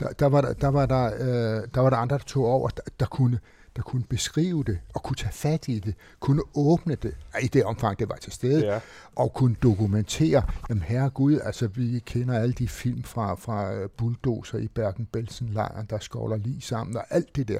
Der, 0.00 0.08
der, 0.08 0.26
var, 0.26 0.40
der, 0.40 0.52
der, 0.52 0.68
var 0.68 0.86
der, 0.86 1.04
øh, 1.14 1.68
der 1.74 1.80
var 1.80 1.90
der 1.90 1.96
andre, 1.96 2.18
der 2.18 2.24
tog 2.24 2.46
over, 2.46 2.68
der, 2.68 2.82
der 3.00 3.06
kunne 3.06 3.38
der 3.76 3.82
kunne 3.82 4.04
beskrive 4.04 4.64
det, 4.64 4.78
og 4.94 5.02
kunne 5.02 5.16
tage 5.16 5.32
fat 5.32 5.68
i 5.68 5.78
det, 5.78 5.94
kunne 6.20 6.42
åbne 6.54 6.94
det, 6.94 7.16
i 7.42 7.46
det 7.46 7.64
omfang, 7.64 7.98
det 7.98 8.08
var 8.08 8.16
til 8.16 8.32
stede, 8.32 8.66
Ja. 8.66 8.80
og 9.16 9.32
kunne 9.34 9.56
dokumentere, 9.62 10.42
jamen 10.68 10.82
herregud, 10.82 11.40
altså 11.44 11.66
vi 11.66 11.98
kender 12.06 12.38
alle 12.38 12.52
de 12.52 12.68
film 12.68 13.02
fra, 13.02 13.34
fra 13.34 13.74
øh, 13.74 13.90
bulldozer 13.90 14.58
i 14.58 14.68
Bergen-Belsen-lejren, 14.68 15.86
der 15.90 15.98
skovler 15.98 16.36
lige 16.36 16.60
sammen, 16.60 16.96
og 16.96 17.04
alt 17.10 17.36
det 17.36 17.48
der. 17.48 17.58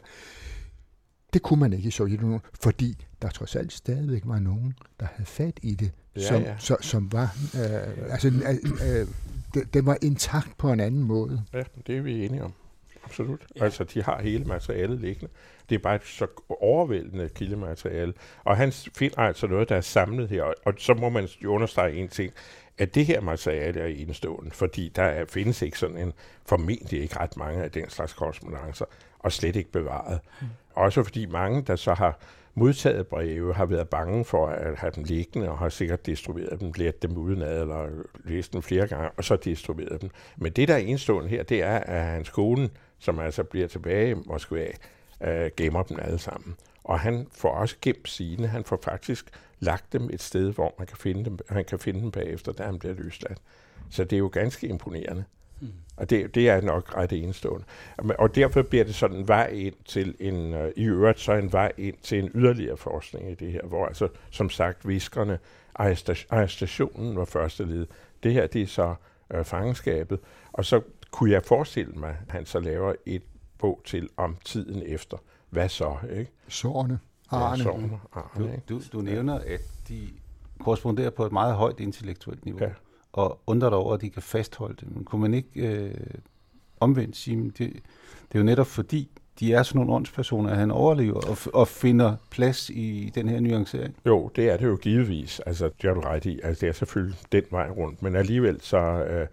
Det 1.32 1.42
kunne 1.42 1.61
man 1.61 1.73
ikke 1.73 1.88
i 1.88 1.90
Sovjetunionen, 1.90 2.40
fordi 2.61 3.06
der 3.23 3.28
trods 3.28 3.56
alt 3.56 3.73
stadigvæk 3.73 4.23
var 4.25 4.38
nogen, 4.38 4.75
der 5.00 5.06
havde 5.12 5.26
fat 5.26 5.58
i 5.62 5.75
det, 5.75 5.92
Ja, 6.18 6.28
som, 6.28 6.42
ja. 6.42 6.54
Så, 6.58 6.76
som 6.80 7.12
var, 7.12 7.37
øh, 7.54 8.12
altså, 8.12 8.28
øh, 8.28 9.00
øh, 9.00 9.06
det, 9.54 9.75
det 9.75 9.87
var 9.87 9.98
intakt 10.02 10.58
på 10.58 10.72
en 10.72 10.80
anden 10.80 11.02
måde. 11.02 11.42
Ja, 11.52 11.62
det 11.87 11.96
er 11.96 12.00
vi 12.00 12.25
enige 12.26 12.44
om. 12.44 12.52
Absolut. 13.04 13.40
Ja. 13.56 13.64
Altså, 13.64 13.84
de 13.84 14.02
har 14.02 14.22
hele 14.22 14.44
materialet 14.44 15.00
liggende. 15.00 15.32
Det 15.68 15.75
er 15.75 15.78
bare 15.78 15.94
et 15.94 16.04
så 16.04 16.26
overvældende 16.60 17.28
kildemateriale. 17.28 18.12
Og 18.44 18.56
han 18.56 18.72
finder 18.72 19.18
altså 19.18 19.46
noget, 19.46 19.68
der 19.68 19.76
er 19.76 19.80
samlet 19.80 20.28
her. 20.28 20.42
Og, 20.42 20.54
og 20.64 20.75
så 20.78 20.94
må 20.94 21.08
man 21.08 21.28
jo 21.44 21.52
understrege 21.52 21.94
en 21.94 22.08
ting, 22.08 22.32
at 22.78 22.94
det 22.94 23.06
her 23.06 23.20
materiale 23.20 23.80
er 23.80 23.87
enestående, 23.87 24.50
fordi 24.50 24.88
der 24.96 25.02
er, 25.02 25.25
findes 25.28 25.62
ikke 25.62 25.78
sådan 25.78 25.96
en, 25.96 26.12
formentlig 26.46 27.02
ikke 27.02 27.20
ret 27.20 27.37
mange 27.37 27.62
af 27.62 27.70
den 27.70 27.90
slags 27.90 28.12
korrespondencer, 28.12 28.84
og 29.18 29.32
slet 29.32 29.56
ikke 29.56 29.72
bevaret. 29.72 30.20
Mm. 30.40 30.46
Også 30.75 31.02
fordi 31.02 31.26
mange, 31.26 31.62
der 31.62 31.76
så 31.76 31.94
har 31.94 32.18
modtaget 32.59 33.07
breve, 33.07 33.55
har 33.55 33.67
været 33.67 33.88
bange 33.88 34.25
for 34.25 34.47
at 34.47 34.79
have 34.79 34.93
dem 34.97 35.05
liggende, 35.05 35.50
og 35.50 35.59
har 35.59 35.69
sikkert 35.69 36.07
distribueret 36.07 36.61
dem, 36.61 36.73
lært 36.77 37.03
dem 37.03 37.17
udenad, 37.17 37.61
eller 37.61 37.88
læst 38.25 38.53
dem 38.53 38.62
flere 38.62 38.87
gange, 38.87 39.11
og 39.17 39.25
så 39.25 39.37
distribueret 39.37 40.00
dem. 40.00 40.11
Men 40.37 40.53
det, 40.53 40.69
der 40.69 40.75
er 40.75 40.79
enestående 40.79 41.29
her, 41.29 41.43
det 41.43 41.62
er, 41.62 41.79
at 41.79 42.05
hans 42.05 42.31
kone, 42.31 42.71
som 42.99 43.19
altså 43.19 43.43
bliver 43.45 43.69
tilbage 43.69 44.11
i 44.11 44.15
Moskva, 44.27 44.67
øh, 45.21 45.50
gemmer 45.57 45.83
dem 45.83 45.99
alle 46.03 46.19
sammen. 46.19 46.57
Og 46.85 47.00
han 47.00 47.27
får 47.33 47.50
også 47.50 47.77
gemt 47.83 48.09
sine. 48.09 48.47
Han 48.47 48.65
får 48.65 48.81
faktisk 48.85 49.31
lagt 49.61 49.93
dem 49.93 50.11
et 50.12 50.23
sted, 50.23 50.53
hvor 50.53 50.75
man 50.79 50.87
kan 50.87 50.97
finde 50.97 51.25
dem, 51.25 51.38
han 51.49 51.65
kan 51.65 51.79
finde 51.79 52.00
dem 52.00 52.11
bagefter, 52.11 52.53
da 52.53 52.62
han 52.62 52.79
bliver 52.79 52.95
løsladt. 52.95 53.38
Så 53.91 54.05
det 54.05 54.17
er 54.17 54.19
jo 54.19 54.31
ganske 54.33 54.67
imponerende. 54.67 55.25
Og 55.99 56.11
det, 56.11 56.35
det 56.35 56.49
er 56.49 56.61
nok 56.61 56.97
ret 56.97 57.12
enestående. 57.12 57.64
Og 58.19 58.35
derfor 58.35 58.62
bliver 58.62 58.85
det 58.85 58.95
sådan 58.95 59.17
en 59.17 59.28
vej 59.28 59.47
ind 59.47 59.75
til 59.85 60.14
en, 60.21 60.55
uh, 60.55 60.69
i 60.76 60.85
øvrigt 60.85 61.21
så 61.21 61.33
en 61.33 61.52
vej 61.52 61.73
ind 61.76 61.95
til 62.02 62.19
en 62.19 62.31
yderligere 62.35 62.76
forskning 62.76 63.31
i 63.31 63.35
det 63.35 63.52
her, 63.52 63.62
hvor 63.62 63.87
altså, 63.87 64.09
som 64.31 64.50
sagt, 64.50 64.88
viskerne, 64.88 65.38
arrestationen 66.31 67.17
var 67.17 67.25
første 67.25 67.64
led. 67.64 67.87
Det 68.23 68.33
her, 68.33 68.47
det 68.47 68.62
er 68.62 68.67
så 68.67 68.95
uh, 69.38 69.45
fangenskabet. 69.45 70.19
Og 70.52 70.64
så 70.64 70.81
kunne 71.11 71.31
jeg 71.31 71.43
forestille 71.45 71.93
mig, 71.93 72.17
at 72.26 72.33
han 72.33 72.47
så 72.47 72.61
laver 72.61 72.95
et 73.07 73.23
bog 73.59 73.81
til 73.85 74.09
om 74.17 74.37
tiden 74.45 74.83
efter. 74.87 75.17
Hvad 75.50 75.69
så, 75.69 75.97
ikke? 76.12 76.31
Sårene. 76.49 76.99
Ja, 77.33 77.37
Arne. 77.37 77.62
sårene, 77.62 77.88
Du, 77.88 77.99
Arne, 78.12 78.52
ikke? 78.52 78.62
du, 78.69 78.81
du 78.93 79.00
nævner, 79.00 79.38
at 79.38 79.61
de 79.88 80.09
korresponderer 80.61 81.11
på 81.11 81.26
et 81.26 81.33
meget 81.33 81.55
højt 81.55 81.81
intellektuelt 81.81 82.45
niveau, 82.45 82.61
Ja 82.64 82.71
og 83.18 83.40
undrer 83.46 83.68
dig 83.70 83.78
over, 83.78 83.94
at 83.94 84.00
de 84.00 84.10
kan 84.10 84.22
fastholde 84.22 84.76
det. 84.80 84.94
Men 84.96 85.04
kunne 85.04 85.20
man 85.20 85.34
ikke 85.34 85.60
øh, 85.68 85.94
omvendt 86.80 87.16
sige, 87.16 87.37
men 87.37 87.46
det, 87.48 87.58
det 87.58 88.34
er 88.34 88.38
jo 88.38 88.44
netop 88.44 88.66
fordi, 88.66 89.08
de 89.40 89.52
er 89.54 89.62
sådan 89.62 89.78
nogle 89.78 89.92
åndspersoner, 89.92 90.50
at 90.50 90.56
han 90.56 90.70
overlever 90.70 91.20
og, 91.20 91.32
f- 91.32 91.50
og 91.54 91.68
finder 91.68 92.16
plads 92.30 92.70
i 92.70 93.12
den 93.14 93.28
her 93.28 93.40
nuancering. 93.40 93.96
Jo, 94.06 94.30
det 94.37 94.50
er 94.50 94.56
det 94.56 94.66
jo 94.66 94.76
givetvis. 94.76 95.40
Altså, 95.40 95.64
det 95.64 95.82
har 95.82 95.94
du 95.94 96.00
ret 96.00 96.25
i. 96.25 96.40
Altså, 96.44 96.60
det 96.60 96.68
er 96.68 96.72
selvfølgelig 96.72 97.16
den 97.32 97.42
vej 97.50 97.70
rundt. 97.70 98.02
Men 98.02 98.16
alligevel 98.16 98.60
så 98.60 98.78
øh, 98.78 99.26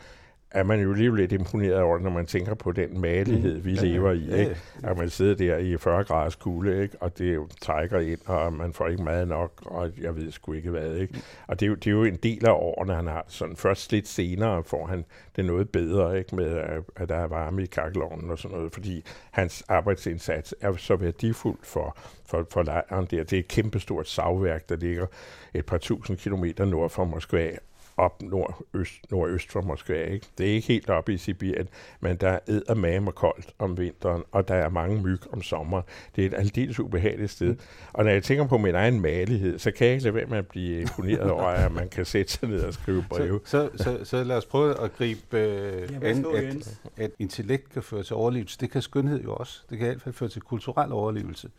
er 0.55 0.63
man 0.63 0.79
jo 0.81 0.91
alligevel 0.91 1.19
lidt 1.19 1.31
imponeret 1.31 1.75
over, 1.81 1.99
når 1.99 2.09
man 2.09 2.25
tænker 2.25 2.53
på 2.53 2.71
den 2.71 3.01
malighed, 3.01 3.57
vi 3.59 3.73
Ja, 3.73 3.81
lever 3.81 4.11
i. 4.11 4.17
ja, 4.25 4.35
Ikke? 4.35 4.55
At 4.83 4.97
man 4.97 5.09
sidder 5.09 5.35
der 5.35 5.57
i 5.57 5.77
40 5.77 6.03
graders 6.03 6.35
kulde, 6.35 6.81
ikke? 6.83 6.97
og 7.01 7.17
det 7.17 7.35
jo 7.35 7.47
trækker 7.61 7.99
ind, 7.99 8.19
og 8.25 8.53
man 8.53 8.73
får 8.73 8.87
ikke 8.87 9.03
mad 9.03 9.25
nok, 9.25 9.51
og 9.65 9.91
jeg 10.01 10.15
ved 10.15 10.31
sgu 10.31 10.53
ikke 10.53 10.69
hvad. 10.69 10.95
Ikke? 10.95 11.21
Og 11.47 11.59
det 11.59 11.65
er, 11.65 11.69
jo, 11.69 11.75
det 11.75 11.87
er 11.87 11.91
jo 11.91 12.03
en 12.03 12.15
del 12.23 12.45
af 12.45 12.51
årene, 12.51 12.93
han 12.95 13.07
har. 13.07 13.25
Sådan 13.27 13.55
først 13.55 13.91
lidt 13.91 14.07
senere 14.07 14.63
får 14.63 14.85
han 14.87 15.05
det 15.35 15.45
noget 15.45 15.69
bedre, 15.69 16.17
ikke? 16.17 16.35
med 16.35 16.57
at, 16.57 16.81
at 16.95 17.09
der 17.09 17.15
er 17.15 17.27
varme 17.27 17.63
i 17.63 17.65
kakkelovnen 17.65 18.31
og 18.31 18.39
sådan 18.39 18.57
noget, 18.57 18.73
fordi 18.73 19.03
hans 19.31 19.63
arbejdsindsats 19.67 20.55
er 20.61 20.75
så 20.77 20.95
værdifuld 20.95 21.57
for, 21.63 21.97
for, 22.25 22.47
for 22.51 22.63
lejren 22.63 23.07
der. 23.11 23.23
Det 23.23 23.33
er 23.33 23.39
et 23.39 23.47
kæmpestort 23.47 24.07
savværk, 24.07 24.69
der 24.69 24.75
ligger 24.75 25.05
et 25.53 25.65
par 25.65 25.77
tusind 25.77 26.17
kilometer 26.17 26.65
nord 26.65 26.89
for 26.89 27.03
Moskva, 27.03 27.51
op 27.97 28.21
nordøst, 28.21 29.11
nordøst 29.11 29.51
for 29.51 29.61
Moskva. 29.61 30.03
Ikke? 30.03 30.27
Det 30.37 30.49
er 30.49 30.53
ikke 30.53 30.67
helt 30.67 30.89
oppe 30.89 31.13
i 31.13 31.17
Sibirien, 31.17 31.67
men 31.99 32.15
der 32.17 32.29
er 32.29 32.39
eddermame 32.47 33.11
koldt 33.11 33.53
om 33.59 33.77
vinteren, 33.77 34.23
og 34.31 34.47
der 34.47 34.55
er 34.55 34.69
mange 34.69 35.01
myg 35.01 35.19
om 35.33 35.41
sommeren. 35.41 35.83
Det 36.15 36.21
er 36.21 36.27
et 36.27 36.33
aldeles 36.33 36.79
ubehageligt 36.79 37.31
sted. 37.31 37.55
Og 37.93 38.03
når 38.03 38.11
jeg 38.11 38.23
tænker 38.23 38.47
på 38.47 38.57
min 38.57 38.75
egen 38.75 39.01
malighed, 39.01 39.59
så 39.59 39.71
kan 39.71 39.87
jeg 39.87 39.93
ikke 39.93 40.03
lade 40.03 40.15
være 40.15 40.25
med 40.25 40.37
at 40.37 40.47
blive 40.47 40.81
imponeret 40.81 41.31
over, 41.31 41.43
at 41.43 41.71
man 41.71 41.89
kan 41.89 42.05
sætte 42.05 42.31
sig 42.31 42.49
ned 42.49 42.63
og 42.63 42.73
skrive 42.73 43.05
breve. 43.09 43.39
Så, 43.45 43.69
så, 43.75 43.83
så, 43.83 44.05
så 44.05 44.23
lad 44.23 44.37
os 44.37 44.45
prøve 44.45 44.83
at 44.83 44.93
gribe 44.97 45.37
øh, 45.37 45.89
Ja, 46.01 46.09
an, 46.09 46.25
at, 46.35 46.79
at 46.97 47.11
intellekt 47.19 47.69
kan 47.69 47.83
føre 47.83 48.03
til 48.03 48.15
overlevelse. 48.15 48.57
Det 48.59 48.71
kan 48.71 48.81
skønhed 48.81 49.23
jo 49.23 49.35
også. 49.35 49.61
Det 49.69 49.77
kan 49.77 49.87
i 49.87 49.89
hvert 49.89 50.01
fald 50.01 50.15
føre 50.15 50.29
til 50.29 50.41
kulturel 50.41 50.91
overlevelse. 50.91 51.49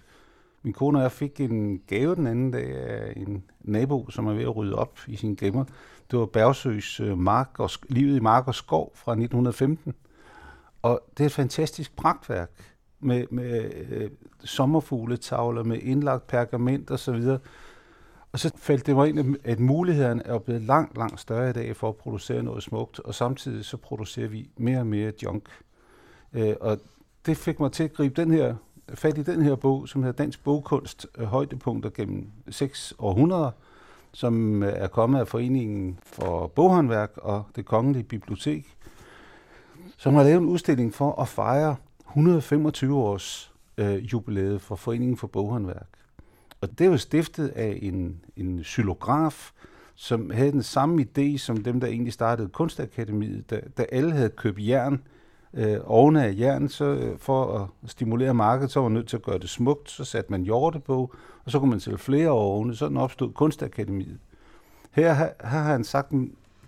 Min 0.63 0.73
kone 0.73 0.99
og 0.99 1.03
jeg 1.03 1.13
fik 1.13 1.41
en 1.41 1.83
gave 1.87 2.15
den 2.15 2.27
anden 2.27 2.51
dag 2.51 2.77
af 2.77 3.13
en 3.17 3.45
nabo, 3.61 4.11
som 4.11 4.27
er 4.27 4.35
ved 4.35 4.43
at 4.43 4.57
rydde 4.57 4.75
op 4.75 4.99
i 5.07 5.17
sin 5.17 5.35
gemmer. 5.35 5.65
Det 6.11 6.19
var 6.19 6.27
Bergsøs 6.27 7.01
øh, 7.01 7.19
mark 7.19 7.51
og, 7.59 7.71
Livet 7.89 8.17
i 8.17 8.21
mark 8.21 8.49
og 8.49 8.55
skov 8.55 8.93
fra 8.95 9.13
1915. 9.13 9.95
Og 10.83 11.01
det 11.19 11.25
er 11.25 11.27
et 11.27 11.33
fantastisk 11.33 11.97
pragtværk 11.97 12.51
med, 13.01 13.27
med 13.31 13.71
øh, 13.91 14.11
sommerfugletavler, 14.45 15.65
med 15.65 15.79
indlagt 15.83 16.27
pergament 16.27 16.91
og 16.91 16.99
så 16.99 17.13
videre. 17.13 17.39
Og 18.33 18.39
så 18.39 18.53
faldt 18.57 18.87
det 18.87 18.97
mig 18.97 19.09
ind, 19.09 19.37
at 19.45 19.61
mulighederne 19.61 20.27
er 20.27 20.39
blevet 20.39 20.63
langt, 20.63 20.97
langt 20.97 21.21
større 21.21 21.51
i 21.51 21.53
dag 21.53 21.77
for 21.77 21.89
at 21.89 21.97
producere 21.97 22.43
noget 22.43 22.63
smukt, 22.63 23.01
og 23.01 23.15
samtidig 23.15 23.65
så 23.65 23.77
producerer 23.77 24.29
vi 24.29 24.51
mere 24.57 24.79
og 24.79 24.87
mere 24.87 25.13
junk. 25.23 25.49
Øh, 26.33 26.55
og 26.61 26.79
det 27.27 27.37
fik 27.37 27.61
mig 27.61 27.73
til 27.73 27.85
at 27.85 27.93
gribe 27.93 28.23
den 28.23 28.31
her, 28.31 28.55
fat 28.95 29.19
i 29.19 29.23
den 29.23 29.43
her 29.43 29.55
bog, 29.55 29.89
som 29.89 30.03
hedder 30.03 30.17
Dansk 30.17 30.45
Bogkunst, 30.45 31.07
øh, 31.19 31.25
højdepunkter 31.25 31.91
gennem 31.91 32.31
seks 32.49 32.95
århundreder, 32.99 33.51
som 34.17 34.63
øh, 34.63 34.73
er 34.77 34.87
kommet 34.87 35.21
af 35.21 35.29
Foreningen 35.29 35.99
for 36.03 36.47
Boghåndværk 36.47 37.11
og 37.17 37.45
det 37.57 37.65
Kongelige 37.65 38.05
Bibliotek, 38.05 38.77
som 39.97 40.15
har 40.15 40.23
lavet 40.23 40.39
en 40.39 40.49
udstilling 40.49 40.95
for 40.95 41.21
at 41.21 41.29
fejre 41.29 41.77
125 42.09 42.97
års 42.97 43.53
øh, 43.79 44.13
jubilæet 44.13 44.61
for 44.61 44.77
Foreningen 44.77 45.17
for 45.17 45.27
Boghåndværk. 45.27 45.89
Og 46.61 46.79
det 46.79 46.91
var 46.91 46.97
stiftet 46.97 47.49
af 47.49 47.79
en, 47.83 48.21
en 48.37 48.65
xylograf, 48.65 49.51
som 49.95 50.31
havde 50.31 50.53
den 50.53 50.63
samme 50.63 51.07
idé 51.09 51.39
som 51.39 51.63
dem, 51.63 51.81
der 51.81 51.87
egentlig 51.87 52.13
startede 52.13 52.49
Kunstakademiet, 52.49 53.51
da, 53.51 53.61
da 53.79 53.87
alle 53.93 54.13
havde 54.13 54.31
købt 54.31 54.59
jern, 54.69 55.03
øh, 55.57 55.79
ovne 55.85 56.25
af 56.25 56.35
jern, 56.39 56.69
så 56.69 56.85
øh, 56.85 57.19
for 57.19 57.59
at 57.59 57.91
stimulere 57.91 58.35
markedet, 58.35 58.71
så 58.71 58.81
var 58.81 58.89
man 58.89 58.95
nødt 58.95 59.09
til 59.09 59.17
at 59.17 59.23
gøre 59.23 59.39
det 59.39 59.51
smukt, 59.51 59.91
så 59.91 60.05
satte 60.05 60.31
man 60.31 60.43
hjorte 60.43 60.81
på, 60.81 61.15
og 61.45 61.51
så 61.51 61.59
kunne 61.59 61.71
man 61.71 61.81
sælge 61.81 61.99
flere 61.99 62.29
ovne, 62.29 62.77
sådan 62.77 62.97
opstod 62.97 63.33
Kunstakademiet. 63.33 64.19
Her, 64.91 65.15
her, 65.15 65.31
her 65.41 65.49
har 65.49 65.73
han 65.73 65.85
sagt, 65.85 66.13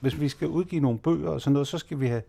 hvis 0.00 0.21
vi 0.21 0.28
skal 0.28 0.49
udgive 0.49 0.80
nogle 0.80 0.99
bøger 0.99 1.28
og 1.28 1.40
sådan 1.40 1.52
noget, 1.52 1.68
så 1.68 1.78
skal 1.78 2.00
vi 2.00 2.07
have 2.07 2.23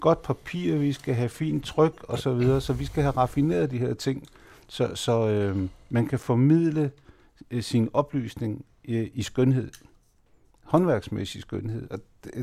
godt 0.00 0.22
papir, 0.22 0.76
vi 0.76 0.92
skal 0.92 1.14
have 1.14 1.28
fint 1.28 1.64
tryk 1.64 2.04
og 2.08 2.18
så 2.18 2.34
videre, 2.34 2.60
så 2.60 2.72
vi 2.72 2.84
skal 2.84 3.02
have 3.02 3.16
raffineret 3.16 3.70
de 3.70 3.78
her 3.78 3.94
ting, 3.94 4.26
så, 4.68 4.90
så 4.94 5.28
øh, 5.28 5.68
man 5.90 6.06
kan 6.06 6.18
formidle 6.18 6.90
øh, 7.50 7.62
sin 7.62 7.88
oplysning 7.92 8.64
øh, 8.88 9.06
i 9.14 9.22
skønhed, 9.22 9.70
håndværksmæssig 10.64 11.40
skønhed. 11.40 11.90
Og 11.90 12.00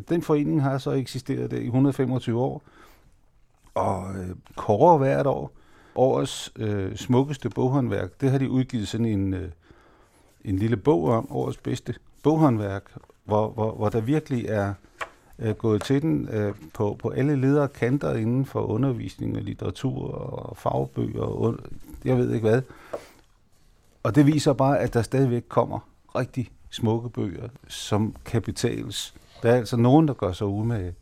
den 0.10 0.22
forening 0.22 0.62
har 0.62 0.77
så 0.77 0.91
eksisteret 0.91 1.53
i 1.53 1.65
125 1.65 2.39
år, 2.39 2.63
og 3.74 4.16
øh, 4.16 4.36
kårer 4.56 4.98
hvert 4.98 5.28
år 5.28 5.51
årets 5.96 6.51
øh, 6.56 6.96
smukkeste 6.96 7.50
boghåndværk. 7.50 8.22
Det 8.22 8.32
har 8.32 8.38
de 8.38 8.50
udgivet 8.50 8.88
sådan 8.88 9.06
en, 9.06 9.34
øh, 9.34 9.50
en 10.46 10.58
lille 10.58 10.78
bog 10.78 11.04
om, 11.04 11.32
årets 11.32 11.58
bedste 11.58 11.96
boghåndværk, 12.24 12.84
hvor, 13.24 13.50
hvor, 13.50 13.72
hvor 13.72 13.90
der 13.90 14.01
virkelig 14.01 14.46
er 14.46 14.74
øh, 15.40 15.56
gået 15.56 15.82
til 15.84 16.01
den 16.01 16.30
øh, 16.32 16.54
på, 16.74 16.96
på 17.00 17.10
alle 17.10 17.36
ledere 17.36 17.68
kanter 17.68 18.13
inden 18.13 18.46
for 18.46 18.62
undervisning 18.62 19.36
og 19.36 19.42
litteratur 19.42 20.12
og 20.12 20.58
fagbøger 20.58 21.24
og 21.24 21.58
jeg 22.06 22.18
ved 22.18 22.34
ikke 22.34 22.50
hvad. 22.50 22.62
Og 24.04 24.16
det 24.16 24.25
viser 24.25 24.54
bare, 24.54 24.80
at 24.80 24.94
der 24.94 25.01
stadigvæk 25.01 25.44
kommer 25.48 25.80
rigtig 26.16 26.51
smukke 26.70 27.10
bøger, 27.10 27.50
som 27.68 28.16
kan 28.25 28.42
betales. 28.42 29.13
Der 29.44 29.51
er 29.51 29.56
altså 29.56 29.78
nogen, 29.78 30.08
der 30.08 30.13
gør 30.13 30.32
sig 30.32 30.48
umage. 30.48 30.96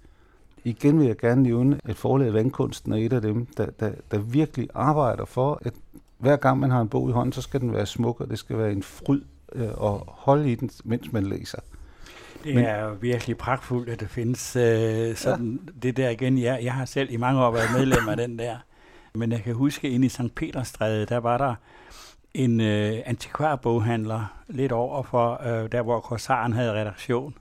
Igen 0.63 0.99
vil 0.99 1.07
jeg 1.07 1.17
gerne 1.17 1.43
nævne, 1.43 1.79
at 1.85 1.95
forlaget 1.95 2.33
Vandkunsten 2.33 2.93
er 2.93 2.97
et 2.97 3.13
af 3.13 3.21
dem, 3.21 3.45
der, 3.45 3.65
der, 3.79 3.91
der 4.11 4.19
virkelig 4.19 4.69
arbejder 4.73 5.25
for, 5.25 5.61
at 5.61 5.73
hver 6.17 6.35
gang 6.35 6.59
man 6.59 6.71
har 6.71 6.81
en 6.81 6.89
bog 6.89 7.09
i 7.09 7.11
hånden, 7.11 7.33
så 7.33 7.41
skal 7.41 7.61
den 7.61 7.73
være 7.73 7.85
smuk, 7.85 8.21
og 8.21 8.29
det 8.29 8.39
skal 8.39 8.57
være 8.57 8.71
en 8.71 8.83
fryd 8.83 9.21
øh, 9.55 9.67
at 9.67 9.99
holde 10.07 10.51
i 10.51 10.55
den, 10.55 10.69
mens 10.83 11.11
man 11.11 11.23
læser. 11.23 11.59
Det 12.43 12.55
Men, 12.55 12.65
er 12.65 12.93
virkelig 12.93 13.37
pragtfuldt, 13.37 13.89
at 13.89 13.99
det 13.99 14.09
findes 14.09 14.55
øh, 14.55 15.15
sådan 15.15 15.59
ja. 15.65 15.71
det 15.81 15.97
der 15.97 16.09
igen. 16.09 16.37
Jeg, 16.37 16.59
jeg 16.63 16.73
har 16.73 16.85
selv 16.85 17.11
i 17.11 17.17
mange 17.17 17.43
år 17.43 17.51
været 17.51 17.69
medlem 17.77 18.09
af 18.09 18.17
den 18.17 18.39
der. 18.39 18.57
Men 19.13 19.31
jeg 19.31 19.43
kan 19.43 19.53
huske, 19.53 19.89
inde 19.89 20.05
i 20.05 20.09
St. 20.09 20.35
Petersstræde, 20.35 21.05
der 21.05 21.17
var 21.17 21.37
der 21.37 21.55
en 22.33 22.61
øh, 22.61 22.99
antikvarboghandler 23.05 24.35
lidt 24.47 24.71
over 24.71 25.03
for 25.03 25.41
øh, 25.47 25.71
der, 25.71 25.81
hvor 25.81 25.99
Korsaren 25.99 26.53
havde 26.53 26.73
redaktion. 26.73 27.33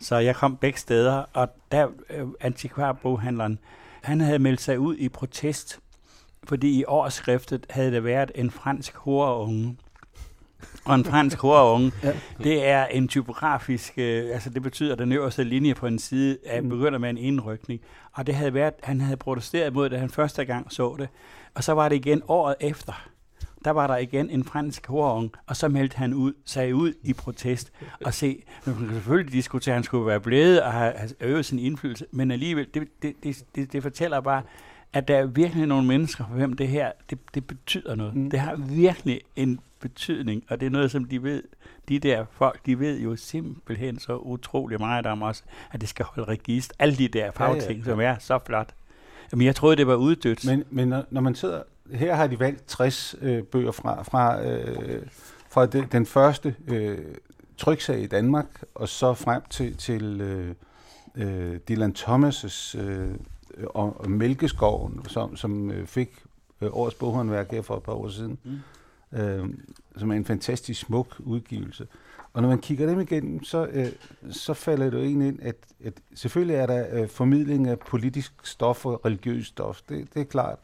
Så 0.00 0.16
jeg 0.16 0.36
kom 0.36 0.56
begge 0.56 0.78
steder, 0.78 1.24
og 1.32 1.48
der 1.72 1.88
øh, 2.10 2.26
antikvarboghandleren, 2.40 3.58
han 4.02 4.20
havde 4.20 4.38
meldt 4.38 4.60
sig 4.60 4.78
ud 4.78 4.96
i 4.96 5.08
protest, 5.08 5.80
fordi 6.44 6.80
i 6.80 6.84
årsskriftet 6.84 7.66
havde 7.70 7.92
der 7.92 8.00
været 8.00 8.32
en 8.34 8.50
fransk 8.50 8.94
horunge, 8.96 9.76
og 10.84 10.94
en 10.94 11.04
fransk 11.04 11.38
horunge, 11.38 11.92
ja. 12.02 12.12
det 12.42 12.66
er 12.66 12.86
en 12.86 13.08
typografisk, 13.08 13.92
øh, 13.96 14.34
altså 14.34 14.50
det 14.50 14.62
betyder, 14.62 14.92
at 14.92 14.98
den 14.98 15.12
øverste 15.12 15.44
linje 15.44 15.74
på 15.74 15.86
en 15.86 15.98
side 15.98 16.38
er, 16.44 16.60
mm. 16.60 16.68
begynder 16.68 16.98
med 16.98 17.10
en 17.10 17.18
indrykning. 17.18 17.80
Og 18.12 18.26
det 18.26 18.34
havde 18.34 18.54
været, 18.54 18.74
han 18.82 19.00
havde 19.00 19.16
protesteret 19.16 19.72
mod 19.72 19.90
det, 19.90 20.00
han 20.00 20.10
første 20.10 20.44
gang 20.44 20.72
så 20.72 20.96
det. 20.98 21.08
Og 21.54 21.64
så 21.64 21.72
var 21.72 21.88
det 21.88 21.96
igen 21.96 22.22
året 22.28 22.54
efter. 22.60 23.08
Der 23.64 23.70
var 23.70 23.86
der 23.86 23.96
igen 23.96 24.30
en 24.30 24.44
fransk 24.44 24.86
horunge, 24.86 25.30
og 25.46 25.56
så 25.56 25.68
meldte 25.68 25.96
han 25.96 26.14
ud, 26.14 26.32
sagde 26.44 26.74
ud 26.74 26.92
i 27.02 27.12
protest. 27.12 27.72
Og 28.04 28.14
se, 28.14 28.42
nu 28.66 28.74
kan 28.74 28.88
selvfølgelig 28.88 29.32
diskutere, 29.32 29.72
at 29.72 29.76
han 29.76 29.84
skulle 29.84 30.06
være 30.06 30.20
blevet 30.20 30.62
og 30.62 30.72
have, 30.72 30.92
have 30.96 31.10
øvet 31.20 31.44
sin 31.44 31.58
indflydelse, 31.58 32.06
men 32.10 32.30
alligevel, 32.30 32.66
det, 32.74 32.88
det, 33.02 33.14
det, 33.22 33.44
det, 33.54 33.72
det 33.72 33.82
fortæller 33.82 34.20
bare, 34.20 34.42
at 34.92 35.08
der 35.08 35.16
er 35.16 35.26
virkelig 35.26 35.66
nogle 35.66 35.86
mennesker, 35.86 36.24
for 36.28 36.34
hvem 36.34 36.52
det 36.52 36.68
her, 36.68 36.92
det, 37.10 37.18
det 37.34 37.46
betyder 37.46 37.94
noget. 37.94 38.14
Mm. 38.14 38.30
Det 38.30 38.40
har 38.40 38.56
virkelig 38.56 39.20
en 39.36 39.60
betydning, 39.80 40.44
og 40.48 40.60
det 40.60 40.66
er 40.66 40.70
noget, 40.70 40.90
som 40.90 41.04
de 41.04 41.22
ved, 41.22 41.42
de 41.88 41.98
der 41.98 42.24
folk, 42.30 42.66
de 42.66 42.78
ved 42.78 43.00
jo 43.00 43.16
simpelthen 43.16 43.98
så 43.98 44.16
utrolig 44.16 44.80
meget 44.80 45.06
om 45.06 45.22
os, 45.22 45.44
at 45.72 45.80
det 45.80 45.88
skal 45.88 46.04
holde 46.04 46.28
register. 46.32 46.74
Alle 46.78 46.96
de 46.96 47.08
der 47.08 47.30
fagting, 47.30 47.62
ja, 47.62 47.74
ja, 47.74 47.78
ja. 47.78 47.84
som 47.84 48.00
er 48.00 48.16
så 48.18 48.38
flot. 48.46 48.74
Jamen, 49.32 49.46
jeg 49.46 49.56
troede, 49.56 49.76
det 49.76 49.86
var 49.86 49.94
uddødt. 49.94 50.46
Men, 50.46 50.64
men 50.70 50.88
når, 50.88 51.04
når 51.10 51.20
man 51.20 51.34
sidder... 51.34 51.62
Her 51.92 52.14
har 52.14 52.26
de 52.26 52.40
valgt 52.40 52.66
60 52.66 53.14
øh, 53.20 53.42
bøger 53.42 53.72
fra, 53.72 54.02
fra, 54.02 54.42
øh, 54.46 55.02
fra 55.50 55.66
de, 55.66 55.88
den 55.92 56.06
første 56.06 56.54
øh, 56.68 56.98
tryksag 57.56 58.00
i 58.00 58.06
Danmark, 58.06 58.46
og 58.74 58.88
så 58.88 59.14
frem 59.14 59.42
til, 59.50 59.76
til 59.76 60.20
øh, 60.20 60.54
øh, 61.14 61.58
Dylan 61.68 61.94
Thomas' 61.98 62.78
øh, 62.78 63.14
og, 63.66 64.00
og 64.00 64.10
Mælkeskoven, 64.10 65.04
som, 65.08 65.36
som 65.36 65.70
øh, 65.70 65.86
fik 65.86 66.22
øh, 66.60 66.68
årets 66.72 66.96
boghåndværk 66.96 67.50
her 67.50 67.62
for 67.62 67.76
et 67.76 67.82
par 67.82 67.92
år 67.92 68.08
siden. 68.08 68.38
Mm 68.44 68.60
øh, 69.14 69.48
som 69.96 70.10
er 70.10 70.14
en 70.14 70.24
fantastisk 70.24 70.80
smuk 70.80 71.16
udgivelse. 71.18 71.86
Og 72.32 72.42
når 72.42 72.48
man 72.48 72.58
kigger 72.58 72.86
dem 72.86 73.00
igennem, 73.00 73.44
så, 73.44 73.66
øh, 73.66 73.86
så 74.30 74.54
falder 74.54 74.90
det 74.90 74.98
jo 74.98 75.02
egentlig 75.02 75.28
ind, 75.28 75.38
at, 75.42 75.56
at 75.84 75.92
selvfølgelig 76.14 76.56
er 76.56 76.66
der 76.66 77.02
øh, 77.02 77.08
formidling 77.08 77.68
af 77.68 77.78
politisk 77.78 78.32
stof 78.42 78.86
og 78.86 79.04
religiøst 79.04 79.48
stof, 79.48 79.80
det, 79.88 80.14
det 80.14 80.20
er 80.20 80.24
klart. 80.24 80.58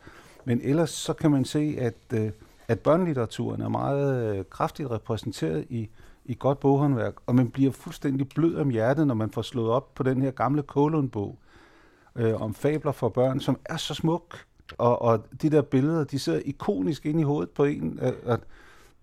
Men 0.45 0.61
ellers 0.63 0.91
så 0.91 1.13
kan 1.13 1.31
man 1.31 1.45
se, 1.45 1.77
at, 1.79 1.95
øh, 2.15 2.31
at 2.69 2.81
børnelitteraturen 2.81 3.61
er 3.61 3.69
meget 3.69 4.37
øh, 4.37 4.45
kraftigt 4.51 4.91
repræsenteret 4.91 5.67
i, 5.69 5.89
i 6.25 6.37
godt 6.39 6.61
boghåndværk, 6.61 7.15
og 7.27 7.35
man 7.35 7.51
bliver 7.51 7.73
fuldstændig 7.73 8.29
blød 8.29 8.57
om 8.57 8.71
hjertet, 8.71 9.07
når 9.07 9.15
man 9.15 9.31
får 9.31 9.43
slået 9.43 9.71
op 9.71 9.95
på 9.95 10.03
den 10.03 10.23
her 10.23 10.31
gamle 10.31 10.63
Kålund-bog 10.63 11.39
øh, 12.17 12.43
om 12.43 12.55
fabler 12.55 12.93
for 12.93 13.09
børn, 13.09 13.41
som 13.41 13.59
er 13.65 13.77
så 13.77 13.95
smuk, 13.95 14.39
og, 14.79 15.03
og 15.03 15.25
de 15.43 15.51
der 15.51 15.63
billeder, 15.63 16.05
de 16.05 16.19
sidder 16.19 16.41
ikonisk 16.45 17.07
ind 17.07 17.21
i 17.21 17.23
hovedet 17.23 17.51
på 17.51 17.65
en, 17.65 17.99
at, 18.03 18.15
og 18.25 18.39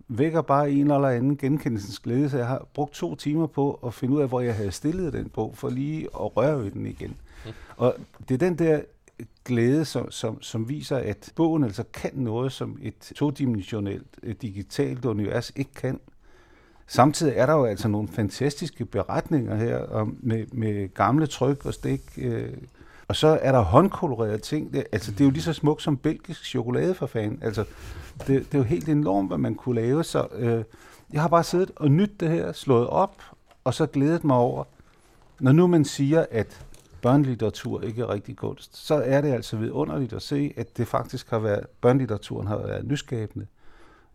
vækker 0.08 0.42
bare 0.42 0.70
en 0.70 0.90
eller 0.90 1.08
anden 1.08 1.36
genkendelsens 1.36 1.98
glæde, 1.98 2.30
så 2.30 2.38
jeg 2.38 2.46
har 2.46 2.66
brugt 2.74 2.92
to 2.92 3.14
timer 3.14 3.46
på 3.46 3.80
at 3.86 3.94
finde 3.94 4.14
ud 4.14 4.20
af, 4.20 4.28
hvor 4.28 4.40
jeg 4.40 4.54
havde 4.54 4.70
stillet 4.70 5.12
den 5.12 5.28
bog, 5.28 5.56
for 5.56 5.68
lige 5.68 6.04
at 6.04 6.36
røre 6.36 6.64
ved 6.64 6.70
den 6.70 6.86
igen. 6.86 7.16
Mm. 7.44 7.52
Og 7.76 7.94
det 8.28 8.34
er 8.34 8.38
den 8.38 8.58
der 8.58 8.80
glæde, 9.44 9.84
som, 9.84 10.10
som, 10.10 10.42
som 10.42 10.68
viser, 10.68 10.96
at 10.96 11.32
bogen 11.36 11.64
altså 11.64 11.84
kan 11.92 12.10
noget, 12.14 12.52
som 12.52 12.78
et 12.82 13.12
todimensionelt, 13.16 14.06
et 14.22 14.42
digitalt 14.42 15.04
univers 15.04 15.52
ikke 15.56 15.74
kan. 15.74 16.00
Samtidig 16.86 17.32
er 17.36 17.46
der 17.46 17.52
jo 17.52 17.64
altså 17.64 17.88
nogle 17.88 18.08
fantastiske 18.08 18.84
beretninger 18.84 19.56
her 19.56 19.78
om, 19.78 20.16
med, 20.20 20.46
med 20.52 20.94
gamle 20.94 21.26
tryk 21.26 21.66
og 21.66 21.74
stik, 21.74 22.02
øh, 22.16 22.52
og 23.08 23.16
så 23.16 23.38
er 23.42 23.52
der 23.52 23.60
håndkolorerede 23.60 24.38
ting. 24.38 24.72
Det, 24.72 24.84
altså, 24.92 25.12
det 25.12 25.20
er 25.20 25.24
jo 25.24 25.30
lige 25.30 25.42
så 25.42 25.52
smukt 25.52 25.82
som 25.82 25.96
belgisk 25.96 26.44
chokolade 26.44 26.94
for 26.94 27.06
fanden. 27.06 27.42
Altså, 27.42 27.64
det, 28.18 28.26
det 28.26 28.54
er 28.54 28.58
jo 28.58 28.64
helt 28.64 28.88
enormt, 28.88 29.28
hvad 29.28 29.38
man 29.38 29.54
kunne 29.54 29.80
lave. 29.80 30.04
Så 30.04 30.26
øh, 30.34 30.64
jeg 31.12 31.20
har 31.20 31.28
bare 31.28 31.44
siddet 31.44 31.70
og 31.76 31.90
nydt 31.90 32.20
det 32.20 32.28
her, 32.28 32.52
slået 32.52 32.86
op, 32.86 33.22
og 33.64 33.74
så 33.74 33.86
glædet 33.86 34.24
mig 34.24 34.36
over, 34.36 34.64
når 35.40 35.52
nu 35.52 35.66
man 35.66 35.84
siger, 35.84 36.26
at 36.30 36.66
børnelitteratur 37.02 37.80
ikke 37.80 38.02
er 38.02 38.08
rigtig 38.08 38.36
kunst, 38.36 38.76
så 38.76 38.94
er 38.94 39.20
det 39.20 39.32
altså 39.32 39.56
vidunderligt 39.56 40.12
at 40.12 40.22
se, 40.22 40.52
at 40.56 40.76
det 40.76 40.88
faktisk 40.88 41.30
har 41.30 41.38
været, 41.38 41.66
børnelitteraturen 41.80 42.46
har 42.46 42.56
været 42.56 42.86
nyskabende 42.86 43.46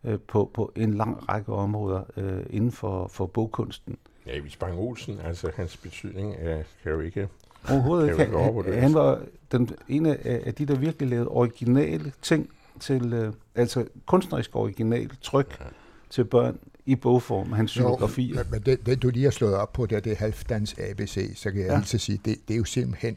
øh, 0.04 0.18
på, 0.28 0.50
på 0.54 0.72
en 0.76 0.94
lang 0.94 1.28
række 1.28 1.52
områder 1.52 2.02
øh, 2.16 2.46
inden 2.50 2.72
for, 2.72 3.06
for 3.06 3.26
bogkunsten. 3.26 3.98
Ja, 4.26 4.38
vi 4.38 4.56
Bang 4.60 4.78
Olsen, 4.78 5.20
altså 5.24 5.50
hans 5.56 5.76
betydning 5.76 6.34
er, 6.38 6.62
kan 6.82 6.92
jo 6.92 7.00
ikke 7.00 7.28
Overhovedet 7.70 8.08
ikke. 8.08 8.32
Han, 8.32 8.80
han 8.80 8.94
var 8.94 9.20
den, 9.52 9.70
en 9.88 10.06
af, 10.06 10.42
af 10.46 10.54
de, 10.54 10.66
der 10.66 10.76
virkelig 10.76 11.08
lavede 11.08 11.28
originale 11.28 12.12
ting 12.22 12.50
til, 12.80 13.12
øh, 13.12 13.32
altså 13.54 13.86
kunstnerisk 14.06 14.56
original 14.56 15.10
tryk 15.22 15.56
ja. 15.60 15.64
til 16.10 16.24
børn 16.24 16.58
i 16.86 16.94
bogform, 16.94 17.52
hans 17.52 17.70
psykografi. 17.70 18.34
Men 18.50 18.62
det, 18.62 18.86
det, 18.86 19.02
du 19.02 19.08
lige 19.08 19.24
har 19.24 19.30
slået 19.30 19.54
op 19.54 19.72
på, 19.72 19.86
der, 19.86 20.00
det 20.00 20.12
er 20.12 20.16
Halvdans 20.16 20.74
ABC, 20.78 21.32
så 21.34 21.50
kan 21.50 21.60
jeg 21.60 21.68
ja. 21.68 21.76
lige 21.76 21.98
sige, 21.98 22.20
det, 22.24 22.36
det 22.48 22.54
er 22.54 22.58
jo 22.58 22.64
simpelthen, 22.64 23.16